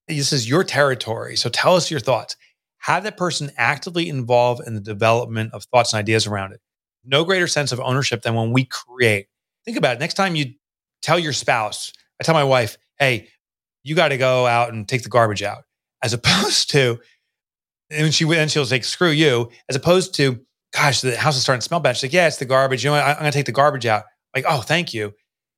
This 0.08 0.34
is 0.34 0.50
your 0.50 0.64
territory. 0.64 1.36
So 1.36 1.50
tell 1.50 1.76
us 1.76 1.90
your 1.90 2.00
thoughts. 2.00 2.36
Have 2.80 3.04
that 3.04 3.18
person 3.18 3.52
actively 3.58 4.10
involved 4.10 4.62
in 4.68 4.76
the 4.76 4.82
development 4.82 5.54
of 5.54 5.64
thoughts 5.66 5.94
and 5.94 6.00
ideas 6.00 6.28
around 6.28 6.54
it. 6.54 6.62
No 7.04 7.24
greater 7.24 7.48
sense 7.48 7.72
of 7.72 7.80
ownership 7.80 8.22
than 8.22 8.36
when 8.36 8.52
we 8.52 8.66
create. 8.66 9.28
Think 9.64 9.78
about 9.78 9.96
it. 9.96 10.00
Next 10.00 10.14
time 10.16 10.36
you 10.36 10.54
tell 11.02 11.18
your 11.18 11.34
spouse, 11.34 11.94
I 12.20 12.24
tell 12.24 12.36
my 12.36 12.44
wife, 12.44 12.78
hey, 13.00 13.30
you 13.84 13.96
got 13.96 14.10
to 14.10 14.18
go 14.18 14.46
out 14.46 14.74
and 14.74 14.88
take 14.88 15.04
the 15.04 15.10
garbage 15.10 15.44
out, 15.44 15.64
as 16.04 16.14
opposed 16.14 16.72
to 16.72 17.00
and 17.90 18.14
she 18.14 18.26
and 18.26 18.52
she'll 18.52 18.66
say, 18.66 18.82
"Screw 18.82 19.10
you," 19.10 19.50
as 19.70 19.76
opposed 19.76 20.14
to, 20.16 20.40
"Gosh, 20.74 21.02
the 21.02 21.16
house 21.18 21.36
is 21.36 21.44
starting 21.44 21.62
to 21.62 21.66
smell 21.66 21.80
bad." 21.80 21.98
She's 21.98 22.04
like, 22.04 22.14
"Yeah, 22.14 22.28
it's 22.28 22.38
the 22.38 22.46
garbage. 22.46 22.84
You 22.84 22.92
know? 22.92 22.96
I'm 22.98 23.16
going 23.16 23.32
to 23.32 23.38
take 23.38 23.46
the 23.46 23.52
garbage 23.52 23.86
out." 23.86 24.04
Like, 24.36 24.46
"Oh, 24.48 24.62
thank 24.62 24.94
you." 24.94 25.14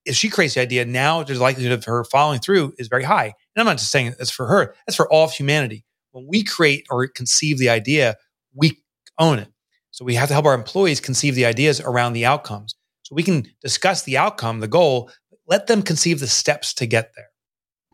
If 0.06 0.16
she 0.16 0.30
creates 0.30 0.54
the 0.54 0.62
idea, 0.62 0.86
now 0.86 1.24
the 1.24 1.36
likelihood 1.36 1.74
of 1.74 1.84
her 1.86 2.04
following 2.06 2.40
through 2.40 2.74
is 2.78 2.88
very 2.88 3.04
high. 3.04 3.26
And 3.26 3.34
I'm 3.58 3.66
not 3.66 3.78
just 3.78 3.92
saying 3.92 4.16
that's 4.18 4.32
for 4.32 4.48
her; 4.48 4.76
that's 4.86 4.96
for 4.96 5.12
all 5.12 5.26
of 5.26 5.32
humanity. 5.32 5.86
When 6.12 6.26
we 6.28 6.44
create 6.44 6.86
or 6.90 7.08
conceive 7.08 7.60
the 7.60 7.70
idea, 7.70 8.16
we 8.54 8.82
own 9.20 9.40
it. 9.40 9.50
So 9.92 10.06
we 10.06 10.16
have 10.16 10.28
to 10.30 10.34
help 10.34 10.46
our 10.46 10.54
employees 10.54 11.00
conceive 11.00 11.36
the 11.36 11.46
ideas 11.46 11.82
around 11.82 12.14
the 12.14 12.26
outcomes. 12.26 12.76
So 13.04 13.16
we 13.16 13.24
can 13.24 13.48
discuss 13.62 14.04
the 14.04 14.18
outcome, 14.18 14.60
the 14.60 14.68
goal, 14.68 15.10
let 15.48 15.68
them 15.68 15.82
conceive 15.82 16.20
the 16.20 16.28
steps 16.28 16.74
to 16.76 16.86
get 16.86 17.12
there. 17.16 17.30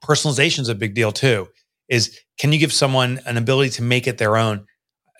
Personalization 0.04 0.60
is 0.60 0.69
a 0.69 0.76
big 0.76 0.96
deal 0.96 1.12
too 1.12 1.48
is 1.89 2.19
can 2.38 2.52
you 2.52 2.60
give 2.60 2.74
someone 2.74 3.19
an 3.26 3.38
ability 3.38 3.72
to 3.72 3.84
make 3.84 4.08
it 4.08 4.17
their 4.17 4.38
own? 4.38 4.65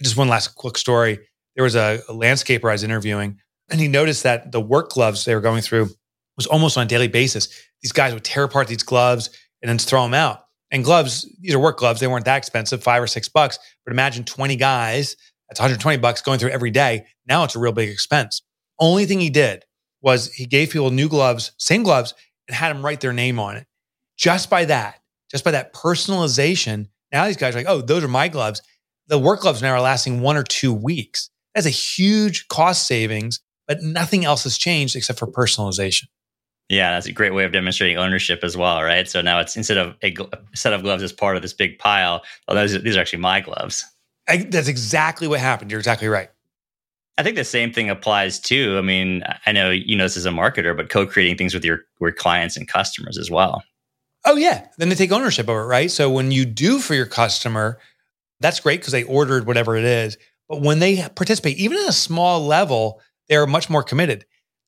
Just 0.02 0.18
one 0.18 0.28
last 0.28 0.56
quick 0.56 0.78
story. 0.78 1.20
there 1.56 1.64
was 1.64 1.76
a, 1.76 2.02
a 2.10 2.14
landscaper 2.14 2.70
I 2.70 2.74
was 2.74 2.84
interviewing, 2.84 3.38
and 3.70 3.80
he 3.80 3.88
noticed 3.88 4.24
that 4.24 4.52
the 4.52 4.62
work 4.62 4.92
gloves 4.92 5.26
they 5.26 5.36
were 5.36 5.42
going 5.42 5.62
through 5.62 5.90
was 6.36 6.48
almost 6.48 6.78
on 6.78 6.86
a 6.86 6.90
daily 6.90 7.08
basis. 7.08 7.50
These 7.82 7.92
guys 7.92 8.14
would 8.14 8.24
tear 8.24 8.44
apart 8.44 8.68
these 8.68 8.84
gloves 8.84 9.30
and 9.62 9.70
then 9.70 9.78
throw 9.78 10.04
them 10.04 10.14
out. 10.14 10.40
And 10.72 10.84
gloves, 10.84 11.32
these 11.40 11.54
are 11.54 11.60
work 11.60 11.78
gloves. 11.78 12.00
They 12.00 12.08
weren't 12.08 12.26
that 12.26 12.38
expensive, 12.38 12.82
five 12.82 13.04
or 13.04 13.08
six 13.08 13.30
bucks. 13.30 13.60
But 13.86 13.92
imagine 13.92 14.24
20 14.24 14.56
guys, 14.56 15.16
that's 15.48 15.60
120 15.60 15.98
bucks 15.98 16.22
going 16.22 16.40
through 16.40 16.50
every 16.50 16.72
day. 16.72 17.06
Now 17.28 17.44
it's 17.44 17.56
a 17.56 17.60
real 17.60 17.72
big 17.72 17.90
expense. 17.90 18.42
Only 18.80 19.06
thing 19.06 19.20
he 19.20 19.30
did 19.30 19.64
was 20.02 20.34
he 20.34 20.46
gave 20.46 20.72
people 20.72 20.90
new 20.90 21.08
gloves, 21.08 21.52
same 21.60 21.84
gloves, 21.84 22.16
and 22.48 22.56
had 22.56 22.76
them 22.76 22.84
write 22.84 23.02
their 23.02 23.14
name 23.14 23.40
on 23.40 23.56
it. 23.56 23.68
Just 24.18 24.50
by 24.50 24.66
that, 24.66 25.00
just 25.34 25.44
by 25.44 25.52
that 25.52 25.74
personalization, 25.74 26.88
now 27.12 27.26
these 27.26 27.38
guys 27.38 27.56
are 27.56 27.60
like, 27.60 27.68
oh, 27.68 27.82
those 27.82 28.04
are 28.04 28.08
my 28.08 28.28
gloves. 28.28 28.62
The 29.08 29.20
work 29.20 29.42
gloves 29.42 29.62
now 29.62 29.74
are 29.74 29.82
lasting 29.82 30.22
one 30.22 30.38
or 30.38 30.44
two 30.44 30.74
weeks. 30.74 31.30
That's 31.54 31.68
a 31.68 31.72
huge 31.72 32.48
cost 32.48 32.88
savings, 32.88 33.42
but 33.68 33.82
nothing 33.82 34.24
else 34.24 34.44
has 34.44 34.58
changed 34.58 34.96
except 34.96 35.20
for 35.20 35.28
personalization. 35.28 36.04
Yeah, 36.70 36.92
that's 36.92 37.08
a 37.08 37.12
great 37.12 37.34
way 37.34 37.44
of 37.44 37.52
demonstrating 37.52 37.98
ownership 37.98 38.40
as 38.44 38.56
well, 38.56 38.82
right? 38.82 39.08
So 39.08 39.22
now 39.22 39.40
it's 39.40 39.58
instead 39.58 39.78
of 39.78 39.96
a, 40.02 40.16
a 40.32 40.58
set 40.58 40.72
of 40.72 40.82
gloves 40.82 41.04
as 41.04 41.12
part 41.12 41.36
of 41.36 41.42
this 41.42 41.54
big 41.54 41.78
pile, 41.78 42.24
well, 42.48 42.56
those, 42.56 42.82
these 42.82 42.96
are 42.96 43.02
actually 43.02 43.20
my 43.20 43.42
gloves. 43.42 43.84
I, 44.30 44.38
that's 44.38 44.70
exactly 44.70 45.28
what 45.28 45.40
happened. 45.40 45.72
You're 45.72 45.80
exactly 45.80 46.08
right. 46.08 46.30
I 47.18 47.24
think 47.24 47.36
the 47.36 47.44
same 47.44 47.72
thing 47.74 47.90
applies 47.90 48.40
too. 48.40 48.78
I 48.78 48.82
mean, 48.82 49.24
I 49.46 49.52
know 49.52 49.70
you 49.70 49.96
know 49.96 50.06
this 50.06 50.18
as 50.18 50.26
a 50.26 50.32
marketer, 50.32 50.76
but 50.76 50.90
co-creating 50.90 51.38
things 51.38 51.54
with 51.54 51.64
your 51.64 51.82
with 52.00 52.16
clients 52.16 52.58
and 52.58 52.68
customers 52.68 53.18
as 53.20 53.30
well. 53.30 53.62
Oh 54.26 54.36
yeah, 54.36 54.68
then 54.78 54.90
they 54.90 54.96
take 54.96 55.12
ownership 55.12 55.48
of 55.50 55.56
it, 55.56 55.60
right? 55.60 55.92
So 55.92 56.10
when 56.10 56.32
you 56.32 56.46
do 56.46 56.80
for 56.80 56.94
your 56.96 57.06
customer, 57.06 57.80
that's 58.40 58.60
great 58.60 58.80
because 58.82 58.94
they 58.94 59.04
ordered 59.04 59.48
whatever 59.48 59.76
it 59.78 59.86
is. 59.86 60.18
But 60.50 60.62
when 60.62 60.80
they 60.80 61.08
participate, 61.16 61.58
even 61.58 61.78
at 61.78 61.90
a 61.90 61.94
small 61.94 62.46
level, 62.46 63.02
they're 63.30 63.48
much 63.48 63.70
more 63.70 63.84
committed. 63.84 64.26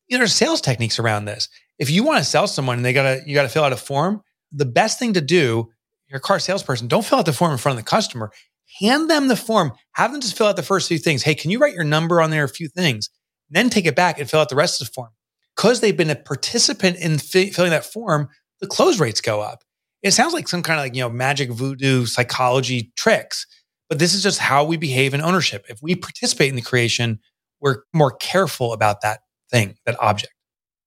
You 0.08 0.18
know, 0.18 0.22
there's 0.22 0.34
sales 0.36 0.62
techniques 0.62 1.00
around 1.00 1.26
this. 1.26 1.50
If 1.80 1.90
you 1.90 2.04
want 2.04 2.20
to 2.20 2.26
sell 2.26 2.48
someone 2.48 2.78
and 2.78 2.86
they 2.86 2.94
gotta 2.94 3.22
you 3.26 3.36
gotta 3.36 3.50
fill 3.50 3.64
out 3.64 3.74
a 3.74 3.78
form, 3.78 4.22
the 4.52 4.66
best 4.66 5.00
thing 5.00 5.14
to 5.14 5.22
do, 5.22 5.70
your 6.10 6.20
car 6.20 6.40
salesperson, 6.40 6.88
don't 6.88 7.06
fill 7.06 7.20
out 7.20 7.26
the 7.26 7.34
form 7.34 7.52
in 7.52 7.58
front 7.58 7.78
of 7.80 7.86
the 7.86 7.90
customer. 7.90 8.32
Hand 8.80 9.10
them 9.10 9.28
the 9.28 9.36
form. 9.36 9.74
Have 9.94 10.12
them 10.12 10.22
just 10.22 10.38
fill 10.38 10.48
out 10.48 10.56
the 10.58 10.64
first 10.64 10.88
few 10.88 10.98
things. 10.98 11.24
Hey, 11.24 11.36
can 11.36 11.52
you 11.52 11.60
write 11.60 11.74
your 11.76 11.84
number 11.84 12.22
on 12.22 12.30
there? 12.32 12.44
A 12.44 12.50
few 12.50 12.68
things. 12.68 13.10
Then 13.50 13.70
take 13.70 13.86
it 13.86 13.96
back 13.96 14.20
and 14.20 14.30
fill 14.30 14.42
out 14.42 14.50
the 14.50 14.56
rest 14.56 14.82
of 14.82 14.88
the 14.88 14.94
form. 14.94 15.10
Because 15.56 15.80
they've 15.80 15.96
been 15.96 16.10
a 16.10 16.16
participant 16.16 16.98
in 16.98 17.18
fi- 17.18 17.52
filling 17.52 17.72
that 17.72 17.86
form, 17.86 18.30
the 18.60 18.68
close 18.68 19.00
rates 19.00 19.22
go 19.22 19.42
up. 19.42 19.64
It 20.02 20.12
sounds 20.12 20.34
like 20.34 20.48
some 20.48 20.62
kind 20.62 20.80
of 20.80 20.86
like, 20.86 20.96
you 20.96 21.02
know, 21.02 21.10
magic 21.10 21.50
voodoo 21.50 22.06
psychology 22.06 22.92
tricks, 22.96 23.48
but 23.90 24.00
this 24.00 24.14
is 24.14 24.22
just 24.22 24.40
how 24.40 24.64
we 24.64 24.78
behave 24.78 25.14
in 25.14 25.22
ownership. 25.22 25.66
If 25.68 25.82
we 25.82 25.96
participate 25.96 26.50
in 26.50 26.56
the 26.56 26.62
creation, 26.62 27.20
we're 27.60 27.84
more 27.94 28.12
careful 28.12 28.74
about 28.74 29.02
that 29.02 29.22
thing, 29.50 29.76
that 29.86 29.96
object. 30.00 30.34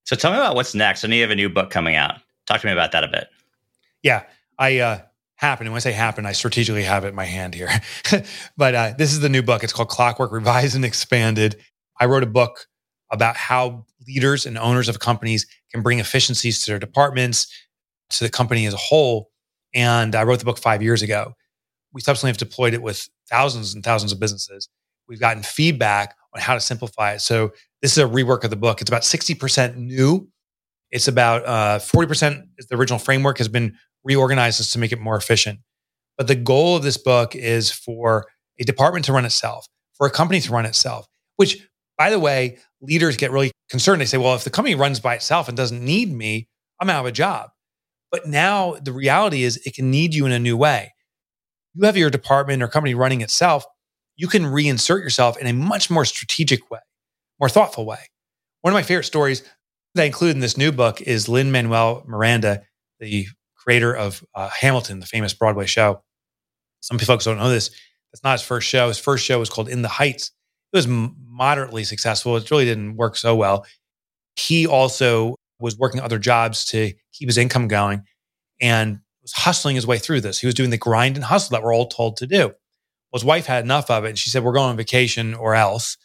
So 0.04 0.16
tell 0.16 0.30
me 0.30 0.38
about 0.38 0.54
what's 0.54 0.74
next. 0.74 1.04
I 1.04 1.08
know 1.08 1.16
you 1.16 1.22
have 1.22 1.30
a 1.30 1.36
new 1.36 1.48
book 1.48 1.70
coming 1.70 1.96
out. 1.96 2.16
Talk 2.46 2.60
to 2.60 2.66
me 2.66 2.72
about 2.72 2.92
that 2.92 3.04
a 3.04 3.08
bit. 3.08 3.28
Yeah, 4.02 4.22
I 4.58 4.78
uh, 4.78 5.00
happen. 5.38 5.66
And 5.66 5.72
when 5.72 5.78
I 5.78 5.80
say 5.80 5.92
happen, 5.92 6.26
I 6.26 6.32
strategically 6.32 6.82
have 6.82 7.04
it 7.04 7.08
in 7.08 7.14
my 7.14 7.24
hand 7.24 7.54
here. 7.54 7.70
but 8.56 8.74
uh, 8.74 8.94
this 8.96 9.12
is 9.12 9.20
the 9.20 9.28
new 9.28 9.42
book. 9.42 9.62
It's 9.62 9.72
called 9.72 9.88
Clockwork 9.88 10.32
Revised 10.32 10.74
and 10.74 10.84
Expanded. 10.84 11.56
I 12.00 12.06
wrote 12.06 12.22
a 12.22 12.26
book 12.26 12.66
about 13.10 13.36
how 13.36 13.84
leaders 14.06 14.46
and 14.46 14.58
owners 14.58 14.88
of 14.88 14.98
companies 14.98 15.46
can 15.72 15.82
bring 15.82 15.98
efficiencies 15.98 16.62
to 16.62 16.70
their 16.70 16.78
departments, 16.78 17.46
to 18.10 18.24
the 18.24 18.30
company 18.30 18.66
as 18.66 18.74
a 18.74 18.78
whole. 18.78 19.30
And 19.74 20.14
I 20.14 20.22
wrote 20.24 20.38
the 20.38 20.44
book 20.44 20.58
five 20.58 20.82
years 20.82 21.02
ago. 21.02 21.34
We 21.92 22.00
subsequently 22.00 22.30
have 22.30 22.38
deployed 22.38 22.74
it 22.74 22.82
with 22.82 23.08
thousands 23.30 23.74
and 23.74 23.84
thousands 23.84 24.12
of 24.12 24.20
businesses. 24.20 24.68
We've 25.08 25.20
gotten 25.20 25.42
feedback 25.42 26.14
on 26.34 26.40
how 26.40 26.54
to 26.54 26.60
simplify 26.60 27.14
it. 27.14 27.20
So 27.20 27.52
this 27.82 27.92
is 27.92 27.98
a 27.98 28.06
rework 28.06 28.44
of 28.44 28.50
the 28.50 28.56
book. 28.56 28.80
It's 28.80 28.90
about 28.90 29.02
60% 29.02 29.76
new. 29.76 30.28
It's 30.90 31.08
about 31.08 31.44
uh, 31.46 31.78
40% 31.78 32.42
the 32.68 32.76
original 32.76 32.98
framework 32.98 33.38
has 33.38 33.48
been 33.48 33.76
reorganized 34.04 34.72
to 34.72 34.78
make 34.78 34.92
it 34.92 35.00
more 35.00 35.16
efficient. 35.16 35.60
But 36.16 36.26
the 36.26 36.34
goal 36.34 36.76
of 36.76 36.82
this 36.82 36.96
book 36.96 37.34
is 37.34 37.70
for 37.70 38.26
a 38.58 38.64
department 38.64 39.04
to 39.06 39.12
run 39.12 39.24
itself, 39.24 39.66
for 39.94 40.06
a 40.06 40.10
company 40.10 40.40
to 40.40 40.52
run 40.52 40.66
itself, 40.66 41.06
which, 41.36 41.66
by 41.96 42.10
the 42.10 42.18
way, 42.18 42.58
leaders 42.80 43.16
get 43.16 43.30
really 43.30 43.50
concerned. 43.70 44.00
They 44.00 44.06
say, 44.06 44.18
well, 44.18 44.34
if 44.34 44.44
the 44.44 44.50
company 44.50 44.74
runs 44.74 45.00
by 45.00 45.14
itself 45.14 45.48
and 45.48 45.56
doesn't 45.56 45.84
need 45.84 46.12
me, 46.12 46.48
I'm 46.80 46.90
out 46.90 47.00
of 47.00 47.06
a 47.06 47.12
job. 47.12 47.50
But 48.10 48.26
now 48.26 48.76
the 48.82 48.92
reality 48.92 49.42
is 49.42 49.60
it 49.64 49.74
can 49.74 49.90
need 49.90 50.14
you 50.14 50.26
in 50.26 50.32
a 50.32 50.38
new 50.38 50.56
way. 50.56 50.94
You 51.74 51.84
have 51.84 51.96
your 51.96 52.10
department 52.10 52.62
or 52.62 52.68
company 52.68 52.94
running 52.94 53.20
itself. 53.20 53.64
You 54.16 54.28
can 54.28 54.44
reinsert 54.44 55.02
yourself 55.02 55.36
in 55.38 55.46
a 55.46 55.52
much 55.52 55.90
more 55.90 56.04
strategic 56.04 56.70
way, 56.70 56.80
more 57.38 57.48
thoughtful 57.48 57.86
way. 57.86 57.98
One 58.62 58.72
of 58.72 58.76
my 58.76 58.82
favorite 58.82 59.04
stories 59.04 59.42
that 59.94 60.02
I 60.02 60.06
include 60.06 60.34
in 60.34 60.40
this 60.40 60.56
new 60.56 60.72
book 60.72 61.00
is 61.00 61.28
Lin 61.28 61.52
Manuel 61.52 62.04
Miranda, 62.06 62.62
the 62.98 63.26
creator 63.56 63.94
of 63.94 64.24
uh, 64.34 64.48
Hamilton, 64.48 65.00
the 65.00 65.06
famous 65.06 65.34
Broadway 65.34 65.66
show. 65.66 66.02
Some 66.80 66.98
folks 66.98 67.24
don't 67.24 67.38
know 67.38 67.50
this. 67.50 67.70
That's 68.12 68.24
not 68.24 68.32
his 68.32 68.42
first 68.42 68.66
show. 68.66 68.88
His 68.88 68.98
first 68.98 69.24
show 69.24 69.38
was 69.38 69.50
called 69.50 69.68
In 69.68 69.82
the 69.82 69.88
Heights. 69.88 70.32
It 70.72 70.76
was 70.76 70.86
moderately 70.88 71.84
successful. 71.84 72.36
It 72.36 72.50
really 72.50 72.64
didn't 72.64 72.96
work 72.96 73.16
so 73.16 73.34
well. 73.34 73.66
He 74.36 74.66
also 74.66 75.34
was 75.60 75.76
working 75.76 76.00
other 76.00 76.18
jobs 76.18 76.64
to 76.66 76.92
keep 77.12 77.28
his 77.28 77.38
income 77.38 77.68
going 77.68 78.04
and 78.60 79.00
was 79.22 79.32
hustling 79.32 79.76
his 79.76 79.86
way 79.86 79.98
through 79.98 80.20
this. 80.20 80.38
He 80.38 80.46
was 80.46 80.54
doing 80.54 80.70
the 80.70 80.76
grind 80.76 81.16
and 81.16 81.24
hustle 81.24 81.54
that 81.54 81.62
we're 81.62 81.74
all 81.74 81.88
told 81.88 82.16
to 82.18 82.26
do. 82.26 82.48
Well, 82.48 83.20
his 83.20 83.24
wife 83.24 83.46
had 83.46 83.64
enough 83.64 83.90
of 83.90 84.04
it. 84.04 84.10
And 84.10 84.18
she 84.18 84.30
said, 84.30 84.44
We're 84.44 84.52
going 84.52 84.70
on 84.70 84.76
vacation 84.76 85.34
or 85.34 85.54
else. 85.54 85.96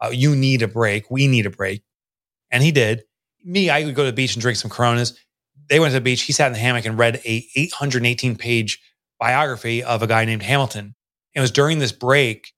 Uh, 0.00 0.10
you 0.12 0.36
need 0.36 0.62
a 0.62 0.68
break. 0.68 1.10
We 1.10 1.26
need 1.26 1.46
a 1.46 1.50
break. 1.50 1.82
And 2.50 2.62
he 2.62 2.72
did. 2.72 3.02
Me, 3.44 3.70
I 3.70 3.84
would 3.84 3.94
go 3.94 4.04
to 4.04 4.10
the 4.10 4.14
beach 4.14 4.34
and 4.34 4.42
drink 4.42 4.58
some 4.58 4.70
Coronas 4.70 5.14
they 5.68 5.80
went 5.80 5.92
to 5.92 5.98
the 5.98 6.04
beach. 6.04 6.22
He 6.22 6.32
sat 6.32 6.48
in 6.48 6.52
the 6.52 6.58
hammock 6.58 6.86
and 6.86 6.98
read 6.98 7.20
a 7.24 7.46
818 7.54 8.36
page 8.36 8.80
biography 9.20 9.82
of 9.82 10.02
a 10.02 10.06
guy 10.06 10.24
named 10.24 10.42
Hamilton. 10.42 10.84
And 10.84 10.94
it 11.34 11.40
was 11.40 11.50
during 11.50 11.78
this 11.78 11.92
break, 11.92 12.52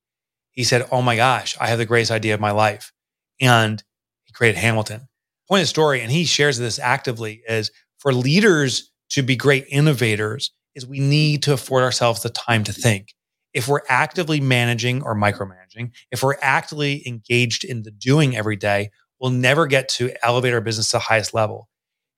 he 0.52 0.64
said, 0.64 0.86
Oh 0.90 1.02
my 1.02 1.16
gosh, 1.16 1.56
I 1.60 1.68
have 1.68 1.78
the 1.78 1.86
greatest 1.86 2.10
idea 2.10 2.34
of 2.34 2.40
my 2.40 2.50
life. 2.50 2.92
And 3.40 3.82
he 4.24 4.32
created 4.32 4.58
Hamilton. 4.58 5.08
Point 5.48 5.62
of 5.62 5.68
story, 5.68 6.00
and 6.00 6.10
he 6.10 6.24
shares 6.24 6.58
this 6.58 6.78
actively, 6.78 7.42
is 7.48 7.70
for 7.98 8.12
leaders 8.12 8.90
to 9.10 9.22
be 9.22 9.36
great 9.36 9.64
innovators, 9.68 10.52
is 10.74 10.86
we 10.86 11.00
need 11.00 11.42
to 11.44 11.52
afford 11.52 11.82
ourselves 11.82 12.22
the 12.22 12.30
time 12.30 12.64
to 12.64 12.72
think. 12.72 13.14
If 13.52 13.66
we're 13.66 13.82
actively 13.88 14.40
managing 14.40 15.02
or 15.02 15.16
micromanaging, 15.16 15.90
if 16.12 16.22
we're 16.22 16.36
actively 16.40 17.02
engaged 17.06 17.64
in 17.64 17.82
the 17.82 17.90
doing 17.90 18.36
every 18.36 18.54
day, 18.54 18.90
we'll 19.20 19.32
never 19.32 19.66
get 19.66 19.88
to 19.88 20.12
elevate 20.24 20.54
our 20.54 20.60
business 20.60 20.90
to 20.90 20.96
the 20.96 21.00
highest 21.00 21.34
level 21.34 21.68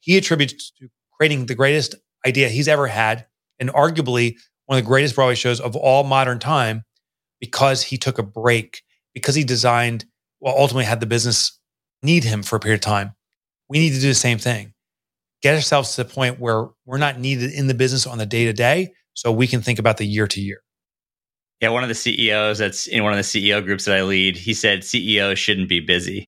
he 0.02 0.16
attributes 0.16 0.72
to 0.72 0.88
creating 1.16 1.46
the 1.46 1.54
greatest 1.54 1.94
idea 2.26 2.48
he's 2.48 2.68
ever 2.68 2.88
had 2.88 3.24
and 3.58 3.70
arguably 3.70 4.36
one 4.66 4.78
of 4.78 4.84
the 4.84 4.88
greatest 4.88 5.14
Broadway 5.14 5.36
shows 5.36 5.60
of 5.60 5.76
all 5.76 6.02
modern 6.04 6.38
time 6.38 6.82
because 7.42 7.82
he 7.82 7.98
took 7.98 8.18
a 8.18 8.22
break, 8.22 8.82
because 9.12 9.34
he 9.34 9.44
designed, 9.44 10.06
well, 10.40 10.54
ultimately 10.56 10.84
had 10.84 11.00
the 11.00 11.06
business 11.06 11.58
need 12.02 12.24
him 12.24 12.42
for 12.42 12.56
a 12.56 12.60
period 12.60 12.76
of 12.76 12.80
time. 12.80 13.14
We 13.68 13.80
need 13.80 13.90
to 13.90 14.00
do 14.00 14.08
the 14.08 14.14
same 14.14 14.38
thing. 14.38 14.72
Get 15.42 15.54
ourselves 15.54 15.94
to 15.96 16.04
the 16.04 16.08
point 16.08 16.40
where 16.40 16.68
we're 16.86 16.98
not 16.98 17.18
needed 17.18 17.52
in 17.52 17.66
the 17.66 17.74
business 17.74 18.06
on 18.06 18.18
the 18.18 18.26
day 18.26 18.44
to 18.44 18.52
day 18.54 18.92
so 19.14 19.30
we 19.30 19.46
can 19.46 19.60
think 19.60 19.78
about 19.78 19.96
the 19.98 20.06
year 20.06 20.26
to 20.28 20.40
year. 20.40 20.62
Yeah, 21.60 21.70
one 21.70 21.82
of 21.82 21.88
the 21.88 21.94
CEOs 21.94 22.58
that's 22.58 22.86
in 22.86 23.04
one 23.04 23.12
of 23.12 23.18
the 23.18 23.22
CEO 23.22 23.62
groups 23.64 23.84
that 23.84 23.96
I 23.96 24.02
lead, 24.02 24.36
he 24.36 24.54
said 24.54 24.84
CEOs 24.84 25.38
shouldn't 25.38 25.68
be 25.68 25.80
busy 25.80 26.26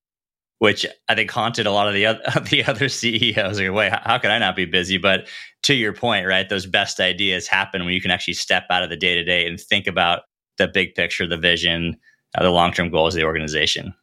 which 0.65 0.87
I 1.11 1.15
think 1.15 1.31
haunted 1.31 1.67
a 1.67 1.71
lot 1.71 1.89
of 1.89 1.95
the 1.95 2.07
other, 2.07 2.23
the 2.51 2.65
other 2.65 2.89
CEOs. 2.89 3.61
Like, 3.61 3.73
wait, 3.73 3.93
how 3.93 4.17
can 4.17 4.31
I 4.31 4.39
not 4.39 4.57
be 4.57 4.65
busy? 4.65 4.97
But 4.97 5.29
to 5.65 5.75
your 5.75 5.93
point, 5.93 6.27
right? 6.27 6.49
Those 6.49 6.65
best 6.65 7.01
ideas 7.01 7.47
happen 7.47 7.85
when 7.85 7.93
you 7.93 8.01
can 8.01 8.11
actually 8.11 8.35
step 8.35 8.65
out 8.71 8.83
of 8.83 8.89
the 8.89 8.97
day 8.97 9.15
to 9.15 9.25
day 9.25 9.47
and 9.47 9.61
think 9.61 9.87
about 9.87 10.23
the 10.59 10.69
big 10.69 10.95
picture, 10.95 11.27
the 11.27 11.37
vision, 11.37 11.97
uh, 12.37 12.43
the 12.43 12.51
long 12.51 12.73
term 12.73 12.91
goals 12.91 13.15
of 13.15 13.19
the 13.19 13.27
organization. 13.27 13.95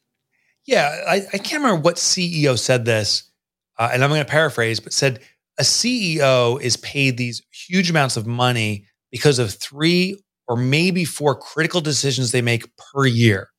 Yeah, 0.65 0.95
I, 1.07 1.21
I, 1.33 1.37
can't 1.37 1.63
remember 1.63 1.81
what 1.81 1.95
CEO 1.95 2.57
said 2.57 2.85
this, 2.85 3.31
uh, 3.79 3.89
and 3.91 4.03
I'm 4.03 4.11
going 4.11 4.21
to 4.21 4.29
paraphrase, 4.29 4.79
but 4.79 4.93
said 4.93 5.19
a 5.59 5.63
CEO 5.63 6.61
is 6.61 6.77
paid 6.77 7.17
these 7.17 7.41
huge 7.51 7.89
amounts 7.89 8.17
of 8.17 8.27
money 8.27 8.85
because 9.11 9.39
of 9.39 9.53
three 9.53 10.21
or 10.47 10.55
maybe 10.55 11.05
four 11.05 11.35
critical 11.35 11.81
decisions 11.81 12.31
they 12.31 12.41
make 12.41 12.65
per 12.77 13.05
year. 13.05 13.49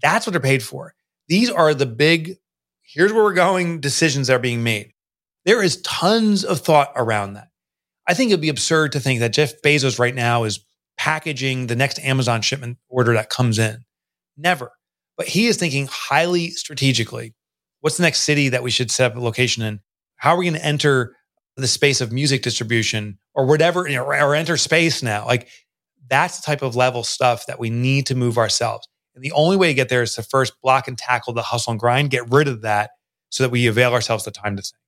That's 0.00 0.26
what 0.26 0.32
they're 0.32 0.40
paid 0.40 0.62
for. 0.62 0.94
These 1.28 1.50
are 1.50 1.74
the 1.74 1.86
big, 1.86 2.36
here's 2.82 3.12
where 3.12 3.24
we're 3.24 3.34
going 3.34 3.80
decisions 3.80 4.28
that 4.28 4.34
are 4.34 4.40
being 4.40 4.62
made. 4.62 4.92
There 5.44 5.62
is 5.62 5.80
tons 5.82 6.44
of 6.44 6.60
thought 6.60 6.92
around 6.96 7.34
that. 7.34 7.48
I 8.06 8.14
think 8.14 8.30
it'd 8.30 8.40
be 8.40 8.48
absurd 8.48 8.92
to 8.92 9.00
think 9.00 9.20
that 9.20 9.32
Jeff 9.32 9.60
Bezos 9.62 9.98
right 9.98 10.14
now 10.14 10.44
is 10.44 10.64
packaging 10.96 11.66
the 11.66 11.76
next 11.76 11.98
Amazon 12.00 12.42
shipment 12.42 12.78
order 12.88 13.14
that 13.14 13.30
comes 13.30 13.58
in. 13.58 13.84
Never. 14.36 14.72
But 15.16 15.28
he 15.28 15.46
is 15.46 15.56
thinking 15.56 15.88
highly 15.90 16.50
strategically. 16.50 17.34
What's 17.80 17.96
the 17.96 18.02
next 18.02 18.20
city 18.20 18.48
that 18.48 18.62
we 18.62 18.70
should 18.70 18.90
set 18.90 19.12
up 19.12 19.16
a 19.16 19.20
location 19.20 19.62
in? 19.62 19.80
How 20.16 20.34
are 20.34 20.38
we 20.38 20.46
going 20.46 20.58
to 20.58 20.64
enter 20.64 21.14
the 21.56 21.68
space 21.68 22.00
of 22.00 22.12
music 22.12 22.42
distribution 22.42 23.18
or 23.34 23.46
whatever, 23.46 23.86
or 23.86 24.34
enter 24.34 24.56
space 24.56 25.02
now? 25.02 25.26
Like 25.26 25.48
that's 26.08 26.40
the 26.40 26.46
type 26.46 26.62
of 26.62 26.76
level 26.76 27.04
stuff 27.04 27.46
that 27.46 27.58
we 27.58 27.70
need 27.70 28.06
to 28.06 28.14
move 28.14 28.38
ourselves. 28.38 28.88
And 29.14 29.22
the 29.22 29.32
only 29.32 29.56
way 29.56 29.68
to 29.68 29.74
get 29.74 29.88
there 29.88 30.02
is 30.02 30.14
to 30.14 30.22
first 30.22 30.54
block 30.62 30.88
and 30.88 30.98
tackle 30.98 31.32
the 31.32 31.42
hustle 31.42 31.72
and 31.72 31.80
grind, 31.80 32.10
get 32.10 32.28
rid 32.30 32.48
of 32.48 32.62
that 32.62 32.90
so 33.30 33.44
that 33.44 33.50
we 33.50 33.66
avail 33.66 33.92
ourselves 33.92 34.24
the 34.24 34.30
time 34.30 34.56
to 34.56 34.62
think. 34.62 34.80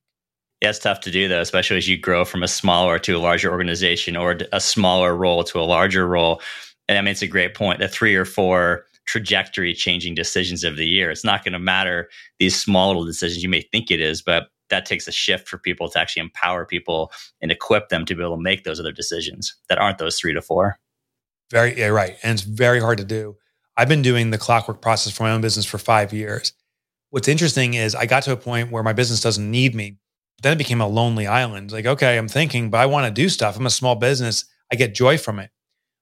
Yeah, 0.61 0.69
it's 0.69 0.79
tough 0.79 1.01
to 1.01 1.11
do 1.11 1.27
though, 1.27 1.41
especially 1.41 1.77
as 1.77 1.87
you 1.87 1.97
grow 1.97 2.25
from 2.25 2.43
a 2.43 2.47
smaller 2.47 2.97
to 2.99 3.17
a 3.17 3.19
larger 3.19 3.51
organization 3.51 4.15
or 4.15 4.37
a 4.51 4.59
smaller 4.59 5.15
role 5.15 5.43
to 5.43 5.59
a 5.59 5.61
larger 5.61 6.07
role. 6.07 6.41
And 6.87 6.97
I 6.97 7.01
mean, 7.01 7.11
it's 7.11 7.21
a 7.21 7.27
great 7.27 7.53
point. 7.53 7.79
The 7.79 7.87
three 7.87 8.15
or 8.15 8.25
four 8.25 8.85
trajectory 9.05 9.73
changing 9.73 10.15
decisions 10.15 10.63
of 10.63 10.75
the 10.75 10.85
year. 10.85 11.09
It's 11.09 11.23
not 11.23 11.43
going 11.43 11.53
to 11.53 11.59
matter 11.59 12.09
these 12.39 12.61
small 12.61 12.87
little 12.87 13.05
decisions 13.05 13.41
you 13.41 13.49
may 13.49 13.61
think 13.61 13.89
it 13.89 14.01
is, 14.01 14.21
but 14.21 14.49
that 14.69 14.85
takes 14.85 15.07
a 15.07 15.11
shift 15.11 15.47
for 15.47 15.57
people 15.57 15.89
to 15.89 15.99
actually 15.99 16.21
empower 16.21 16.65
people 16.65 17.11
and 17.41 17.51
equip 17.51 17.87
them 17.89 18.05
to 18.05 18.15
be 18.15 18.21
able 18.21 18.35
to 18.35 18.41
make 18.41 18.63
those 18.65 18.79
other 18.79 18.91
decisions 18.91 19.55
that 19.69 19.77
aren't 19.77 19.97
those 19.97 20.19
three 20.19 20.33
to 20.33 20.41
four. 20.41 20.77
Very 21.51 21.77
yeah, 21.77 21.87
right. 21.87 22.17
And 22.21 22.33
it's 22.33 22.41
very 22.41 22.81
hard 22.81 22.97
to 22.97 23.05
do. 23.05 23.37
I've 23.77 23.87
been 23.87 24.01
doing 24.01 24.31
the 24.31 24.37
clockwork 24.37 24.81
process 24.81 25.13
for 25.13 25.23
my 25.23 25.31
own 25.31 25.41
business 25.41 25.65
for 25.65 25.77
five 25.77 26.11
years. 26.11 26.51
What's 27.11 27.29
interesting 27.29 27.75
is 27.75 27.95
I 27.95 28.05
got 28.05 28.23
to 28.23 28.33
a 28.33 28.37
point 28.37 28.71
where 28.71 28.83
my 28.83 28.91
business 28.91 29.21
doesn't 29.21 29.49
need 29.49 29.73
me. 29.73 29.97
Then 30.43 30.53
it 30.53 30.57
became 30.57 30.81
a 30.81 30.87
lonely 30.87 31.25
island. 31.25 31.71
Like, 31.71 31.85
okay, 31.85 32.17
I'm 32.17 32.27
thinking, 32.27 32.69
but 32.69 32.79
I 32.79 32.85
want 32.85 33.07
to 33.07 33.21
do 33.21 33.29
stuff. 33.29 33.57
I'm 33.57 33.65
a 33.65 33.71
small 33.71 33.95
business. 33.95 34.45
I 34.71 34.75
get 34.75 34.93
joy 34.93 35.17
from 35.17 35.39
it. 35.39 35.49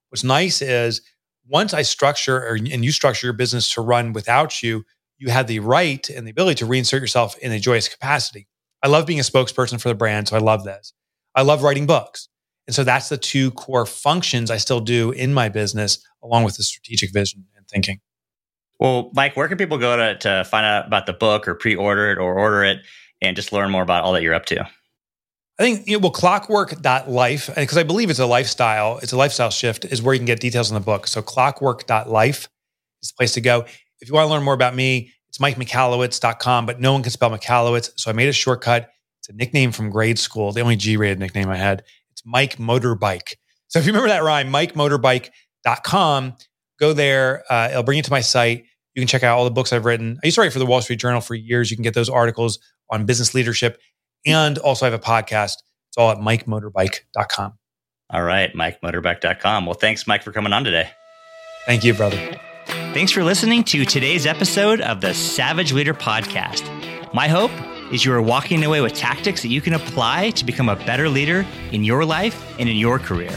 What's 0.10 0.24
nice 0.24 0.62
is 0.62 1.02
once 1.48 1.74
I 1.74 1.84
structure 1.84 2.38
or, 2.38 2.56
and 2.56 2.84
you 2.84 2.92
structure 2.92 3.28
your 3.28 3.34
business 3.34 3.72
to 3.74 3.82
run 3.82 4.14
without 4.14 4.62
you, 4.62 4.84
you 5.18 5.30
have 5.30 5.48
the 5.48 5.60
right 5.60 6.10
and 6.10 6.28
the 6.28 6.32
ability 6.32 6.56
to 6.60 6.66
reinsert 6.66 7.00
yourself 7.00 7.38
in 7.38 7.52
a 7.52 7.60
joyous 7.60 7.88
capacity. 7.88 8.48
I 8.84 8.88
love 8.88 9.06
being 9.06 9.20
a 9.20 9.24
spokesperson 9.24 9.80
for 9.82 9.88
the 9.88 9.96
brand, 9.96 10.28
so 10.28 10.36
I 10.36 10.40
love 10.40 10.64
this. 10.64 10.94
I 11.34 11.42
love 11.42 11.64
writing 11.64 11.86
books. 11.86 12.28
And 12.68 12.76
so 12.76 12.84
that's 12.84 13.10
the 13.10 13.18
two 13.18 13.52
core 13.52 13.86
functions 13.86 14.50
I 14.50 14.58
still 14.58 14.80
do 14.80 15.12
in 15.12 15.34
my 15.34 15.50
business, 15.50 16.04
along 16.24 16.44
with 16.44 16.58
the 16.58 16.64
strategic 16.64 17.14
vision 17.14 17.46
and 17.56 17.68
thinking. 17.68 18.00
Well, 18.80 19.12
Mike, 19.14 19.38
where 19.38 19.48
can 19.48 19.58
people 19.58 19.78
go 19.78 19.96
to, 19.96 20.18
to 20.20 20.44
find 20.46 20.66
out 20.66 20.88
about 20.88 21.06
the 21.06 21.14
book 21.14 21.48
or 21.48 21.56
pre 21.56 21.76
order 21.76 22.12
it 22.12 22.18
or 22.18 22.38
order 22.38 22.64
it 22.64 22.80
and 23.26 23.36
just 23.36 23.52
learn 23.52 23.72
more 23.72 23.84
about 23.84 24.04
all 24.04 24.14
that 24.14 24.24
you're 24.24 24.34
up 24.34 24.46
to? 24.48 24.68
I 25.58 25.64
think, 25.64 25.88
you 25.88 25.98
know, 25.98 26.00
well, 26.00 26.12
clockwork.life, 26.12 27.50
because 27.56 27.78
I 27.78 27.84
believe 27.84 28.10
it's 28.10 28.20
a 28.20 28.26
lifestyle, 28.26 29.00
it's 29.02 29.14
a 29.14 29.18
lifestyle 29.18 29.50
shift, 29.50 29.86
is 29.86 30.02
where 30.02 30.14
you 30.14 30.20
can 30.20 30.26
get 30.26 30.42
details 30.42 30.70
in 30.70 30.76
the 30.76 30.82
book. 30.82 31.08
So 31.08 31.22
clockwork.life 31.22 32.50
is 33.02 33.10
the 33.10 33.14
place 33.18 33.34
to 33.34 33.42
go. 33.42 33.66
If 34.02 34.10
you 34.10 34.14
want 34.14 34.28
to 34.28 34.32
learn 34.32 34.44
more 34.44 34.54
about 34.54 34.76
me, 34.76 35.14
it's 35.30 35.38
mikemichalowicz.com, 35.38 36.66
but 36.66 36.82
no 36.82 36.94
one 36.94 37.04
can 37.04 37.12
spell 37.12 37.30
Michalowicz. 37.30 37.92
So 37.96 38.10
I 38.10 38.14
made 38.14 38.28
a 38.28 38.34
shortcut. 38.34 38.90
It's 39.20 39.30
a 39.30 39.34
nickname 39.34 39.72
from 39.72 39.90
grade 39.90 40.20
school, 40.20 40.52
the 40.52 40.62
only 40.62 40.76
G 40.76 40.98
rated 40.98 41.20
nickname 41.20 41.50
I 41.50 41.58
had. 41.58 41.84
It's 42.12 42.24
Mike 42.26 42.58
Motorbike. 42.58 43.36
So 43.70 43.80
if 43.80 43.86
you 43.86 43.92
remember 43.92 44.10
that 44.10 44.24
rhyme, 44.24 44.52
mikemotorbike.com, 44.52 46.34
go 46.80 46.94
there. 46.94 47.44
Uh, 47.50 47.70
it'll 47.72 47.84
bring 47.84 47.98
you 47.98 48.04
to 48.04 48.12
my 48.12 48.22
site. 48.22 48.66
You 48.94 49.02
can 49.02 49.08
check 49.08 49.24
out 49.24 49.38
all 49.38 49.44
the 49.44 49.52
books 49.52 49.74
I've 49.74 49.86
written. 49.86 50.18
I 50.24 50.28
used 50.28 50.36
to 50.36 50.42
write 50.42 50.54
for 50.54 50.60
the 50.60 50.66
Wall 50.66 50.82
Street 50.82 51.00
Journal 51.00 51.22
for 51.22 51.36
years. 51.36 51.72
You 51.72 51.78
can 51.78 51.84
get 51.84 51.94
those 51.94 52.10
articles 52.10 52.60
on 52.90 53.06
business 53.06 53.34
leadership. 53.34 53.80
And 54.26 54.58
also, 54.58 54.86
I 54.86 54.90
have 54.90 55.00
a 55.00 55.04
podcast. 55.04 55.58
It's 55.90 55.98
all 55.98 56.12
at 56.12 56.18
mikemotorbike.com. 56.18 57.54
All 58.12 58.24
right, 58.24 58.54
mikemotorbike.com. 58.54 59.66
Well, 59.66 59.76
thanks, 59.76 60.06
Mike, 60.08 60.24
for 60.24 60.32
coming 60.32 60.54
on 60.54 60.64
today. 60.64 60.90
Thank 61.66 61.84
you, 61.84 61.94
brother. 61.94 62.18
Thanks 62.66 63.12
for 63.12 63.24
listening 63.24 63.64
to 63.66 63.86
today's 63.86 64.26
episode 64.26 64.82
of 64.82 65.02
the 65.02 65.14
Savage 65.14 65.74
Leader 65.74 65.94
Podcast. 65.94 66.64
My 67.14 67.28
hope 67.28 67.52
is 67.92 68.06
you 68.06 68.14
are 68.14 68.22
walking 68.22 68.64
away 68.64 68.82
with 68.82 68.94
tactics 68.94 69.42
that 69.42 69.50
you 69.50 69.62
can 69.62 69.74
apply 69.74 70.32
to 70.32 70.46
become 70.46 70.70
a 70.70 70.76
better 70.76 71.10
leader 71.10 71.46
in 71.72 71.84
your 71.84 72.06
life 72.06 72.56
and 72.60 72.70
in 72.70 72.76
your 72.76 73.00
career. 73.00 73.36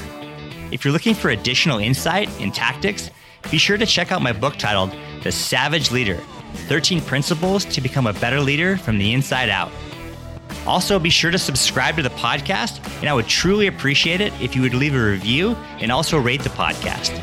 If 0.71 0.85
you're 0.85 0.93
looking 0.93 1.15
for 1.15 1.31
additional 1.31 1.79
insight 1.79 2.29
and 2.41 2.55
tactics, 2.55 3.11
be 3.51 3.59
sure 3.59 3.79
to 3.79 3.87
check 3.87 4.13
out 4.13 4.23
my 4.23 4.33
book 4.33 4.57
titled 4.57 4.95
The 5.23 5.33
Savage 5.33 5.91
Leader 5.91 6.19
13 6.55 7.01
Principles 7.01 7.65
to 7.67 7.81
Become 7.81 8.07
a 8.07 8.13
Better 8.13 8.41
Leader 8.41 8.77
from 8.77 8.99
the 8.99 9.13
Inside 9.13 9.49
Out. 9.49 9.71
Also, 10.67 10.99
be 10.99 11.11
sure 11.11 11.31
to 11.31 11.39
subscribe 11.39 11.97
to 11.97 12.03
the 12.03 12.11
podcast, 12.11 12.85
and 13.01 13.09
I 13.09 13.15
would 13.15 13.27
truly 13.27 13.67
appreciate 13.67 14.21
it 14.21 14.33
if 14.41 14.55
you 14.55 14.63
would 14.63 14.75
leave 14.75 14.95
a 14.95 15.03
review 15.03 15.57
and 15.81 15.91
also 15.91 16.19
rate 16.19 16.43
the 16.43 16.51
podcast. 16.51 17.17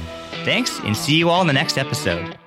Thanks, 0.46 0.80
and 0.80 0.96
see 0.96 1.16
you 1.16 1.30
all 1.30 1.42
in 1.42 1.48
the 1.48 1.54
next 1.54 1.78
episode. 1.78 2.38